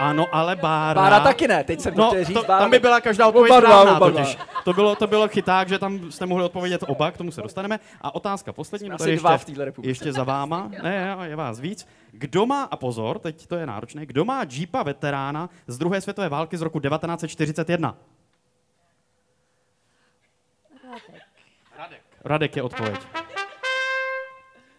Ano, 0.00 0.26
ale 0.32 0.56
Bára... 0.56 1.00
Bára 1.02 1.20
taky 1.20 1.48
ne, 1.48 1.64
teď 1.64 1.80
jsem 1.80 1.94
to 1.94 2.00
No, 2.00 2.08
chtěl 2.10 2.24
říct. 2.24 2.36
to, 2.36 2.42
Bára 2.42 2.58
tam 2.60 2.70
by 2.70 2.78
byla 2.78 3.00
každá 3.00 3.26
odpověď 3.26 3.50
Oba 3.52 3.60
dva, 3.60 3.68
správná 3.70 3.96
oba 3.96 4.10
totiž. 4.10 4.38
To 4.64 4.72
bylo, 4.72 4.96
to 4.96 5.06
bylo 5.06 5.28
chyták, 5.28 5.68
že 5.68 5.78
tam 5.78 6.10
jste 6.10 6.26
mohli 6.26 6.44
odpovědět 6.44 6.84
oba, 6.86 7.10
k 7.10 7.16
tomu 7.16 7.30
se 7.30 7.42
dostaneme. 7.42 7.80
A 8.00 8.14
otázka 8.14 8.52
poslední, 8.52 8.90
Asi 8.90 8.98
tady 8.98 9.10
ještě, 9.12 9.28
v 9.38 9.44
téhle 9.44 9.64
republice. 9.64 9.90
ještě 9.90 10.12
za 10.12 10.24
váma, 10.24 10.70
ne, 10.82 11.16
je 11.24 11.36
vás 11.36 11.60
víc. 11.60 11.86
Kdo 12.10 12.46
má, 12.46 12.62
a 12.62 12.76
pozor, 12.76 13.18
teď 13.18 13.46
to 13.46 13.56
je 13.56 13.66
náročné, 13.66 14.06
kdo 14.06 14.24
má 14.24 14.44
Jeepa 14.50 14.82
veterána 14.82 15.50
z 15.66 15.78
druhé 15.78 16.00
světové 16.00 16.28
války 16.28 16.56
z 16.56 16.62
roku 16.62 16.80
1941? 16.80 17.94
Radek. 21.78 22.00
Radek 22.24 22.56
je 22.56 22.62
odpověď. 22.62 23.00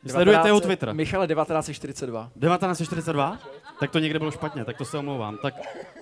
Sledujete 0.07 0.47
jeho 0.47 0.59
Twitter. 0.61 0.93
Michale 0.93 1.27
1942. 1.27 2.23
1942? 2.41 3.37
Tak 3.79 3.91
to 3.91 3.99
někde 3.99 4.19
bylo 4.19 4.31
špatně, 4.31 4.65
tak 4.65 4.77
to 4.77 4.85
se 4.85 4.97
omlouvám. 4.97 5.37
Tak, 5.37 5.53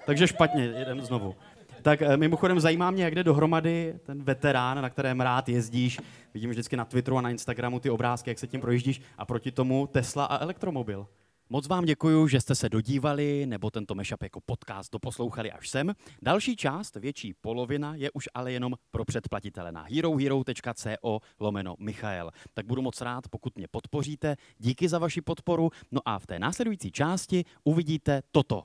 takže 0.06 0.28
špatně, 0.28 0.64
jedem 0.64 1.02
znovu. 1.02 1.36
Tak 1.82 2.02
eh, 2.02 2.18
mimochodem 2.18 2.60
zajímá 2.60 2.92
mě, 2.92 3.04
jak 3.04 3.16
jde 3.16 3.24
dohromady 3.24 4.00
ten 4.06 4.24
veterán, 4.24 4.82
na 4.82 4.90
kterém 4.90 5.22
rád 5.22 5.50
jezdíš. 5.50 6.00
Vidím 6.34 6.50
vždycky 6.50 6.78
na 6.78 6.86
Twitteru 6.86 7.18
a 7.18 7.22
na 7.22 7.30
Instagramu 7.30 7.80
ty 7.80 7.90
obrázky, 7.90 8.30
jak 8.30 8.40
se 8.40 8.48
tím 8.48 8.62
projíždíš 8.62 9.02
a 9.18 9.26
proti 9.26 9.52
tomu 9.52 9.88
Tesla 9.88 10.26
a 10.26 10.44
elektromobil. 10.44 11.08
Moc 11.50 11.68
vám 11.68 11.86
děkuji, 11.86 12.28
že 12.28 12.42
jste 12.42 12.56
se 12.56 12.70
dodívali 12.70 13.46
nebo 13.46 13.72
tento 13.72 13.96
mashup 13.96 14.24
jako 14.24 14.40
podcast 14.46 14.92
doposlouchali 14.92 15.52
až 15.52 15.70
sem. 15.70 15.94
Další 16.22 16.56
část, 16.56 16.96
větší 16.96 17.34
polovina, 17.34 17.96
je 17.96 18.12
už 18.12 18.30
ale 18.34 18.52
jenom 18.52 18.74
pro 18.92 19.06
předplatitele 19.06 19.72
na 19.72 19.86
herohero.co 19.92 21.20
lomeno 21.40 21.76
Michael. 21.80 22.32
Tak 22.54 22.66
budu 22.66 22.82
moc 22.82 23.02
rád, 23.02 23.28
pokud 23.30 23.58
mě 23.58 23.68
podpoříte. 23.72 24.36
Díky 24.58 24.90
za 24.90 25.00
vaši 25.00 25.22
podporu. 25.22 25.70
No 25.92 26.02
a 26.06 26.20
v 26.20 26.28
té 26.28 26.40
následující 26.40 26.92
části 26.92 27.46
uvidíte 27.64 28.22
toto. 28.32 28.64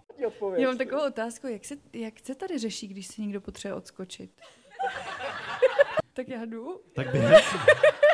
Já 0.56 0.68
mám 0.68 0.78
takovou 0.78 1.06
otázku, 1.06 1.46
jak 1.46 1.64
se, 1.64 1.74
jak 1.92 2.14
se 2.22 2.34
tady 2.34 2.58
řeší, 2.58 2.88
když 2.88 3.06
si 3.06 3.22
někdo 3.22 3.40
potřebuje 3.40 3.74
odskočit? 3.78 4.30
tak 6.12 6.28
já 6.28 6.44
jdu. 6.44 6.80
Tak 6.94 7.12
běž. 7.12 7.56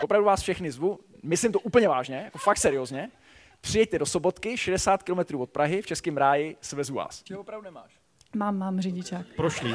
Opravdu 0.02 0.26
vás 0.26 0.42
všechny 0.42 0.70
zvu, 0.70 0.98
myslím 1.22 1.52
to 1.52 1.61
úplně 1.61 1.88
vážně, 1.88 2.16
jako 2.16 2.38
fakt 2.38 2.59
seriózně. 2.59 3.11
Přijďte 3.60 3.98
do 3.98 4.06
Sobotky, 4.06 4.56
60 4.56 5.02
km 5.02 5.36
od 5.38 5.50
Prahy, 5.50 5.82
v 5.82 5.86
Českém 5.86 6.16
ráji, 6.16 6.56
svezu 6.60 6.94
vás. 6.94 7.22
Čeho 7.22 7.40
opravdu 7.40 7.64
nemáš? 7.64 7.98
Mám, 8.36 8.58
mám 8.58 8.80
řidičák. 8.80 9.26
Prošlý. 9.36 9.74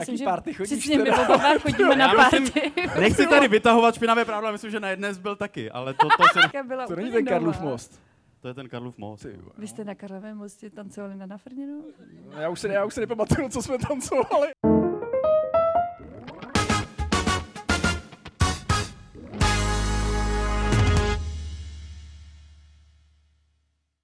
Jaký 0.00 0.24
party 0.24 0.54
chodíš 0.54 0.78
Přesně, 0.78 0.98
my 0.98 1.10
oba 1.10 1.58
chodíme 1.58 1.96
na 1.96 2.14
party. 2.14 2.72
Nechci 3.00 3.26
tady 3.26 3.48
vytahovat 3.48 3.94
špinavé 3.94 4.24
pravda, 4.24 4.50
myslím, 4.50 4.70
že 4.70 4.80
na 4.80 4.90
jedné 4.90 5.12
byl 5.14 5.36
taky, 5.36 5.70
ale 5.70 5.94
to, 5.94 6.08
to, 6.08 6.62
byla 6.64 6.86
To 6.86 6.96
není 6.96 7.12
ten 7.12 7.24
Karlův 7.24 7.60
most. 7.60 8.00
to 8.40 8.48
je 8.48 8.54
ten 8.54 8.68
Karlův 8.68 8.98
most. 8.98 9.22
Ty. 9.22 9.38
Vy 9.58 9.68
jste 9.68 9.84
na 9.84 9.94
Karlovém 9.94 10.36
mostě 10.36 10.70
tancovali 10.70 11.16
na 11.16 11.26
Nafrněnu? 11.26 11.84
Já 12.40 12.48
už 12.48 12.60
se, 12.60 12.68
já 12.68 12.84
už 12.84 12.94
se 12.94 13.00
nepamatuju, 13.00 13.48
co 13.48 13.62
jsme 13.62 13.78
tancovali. 13.78 14.48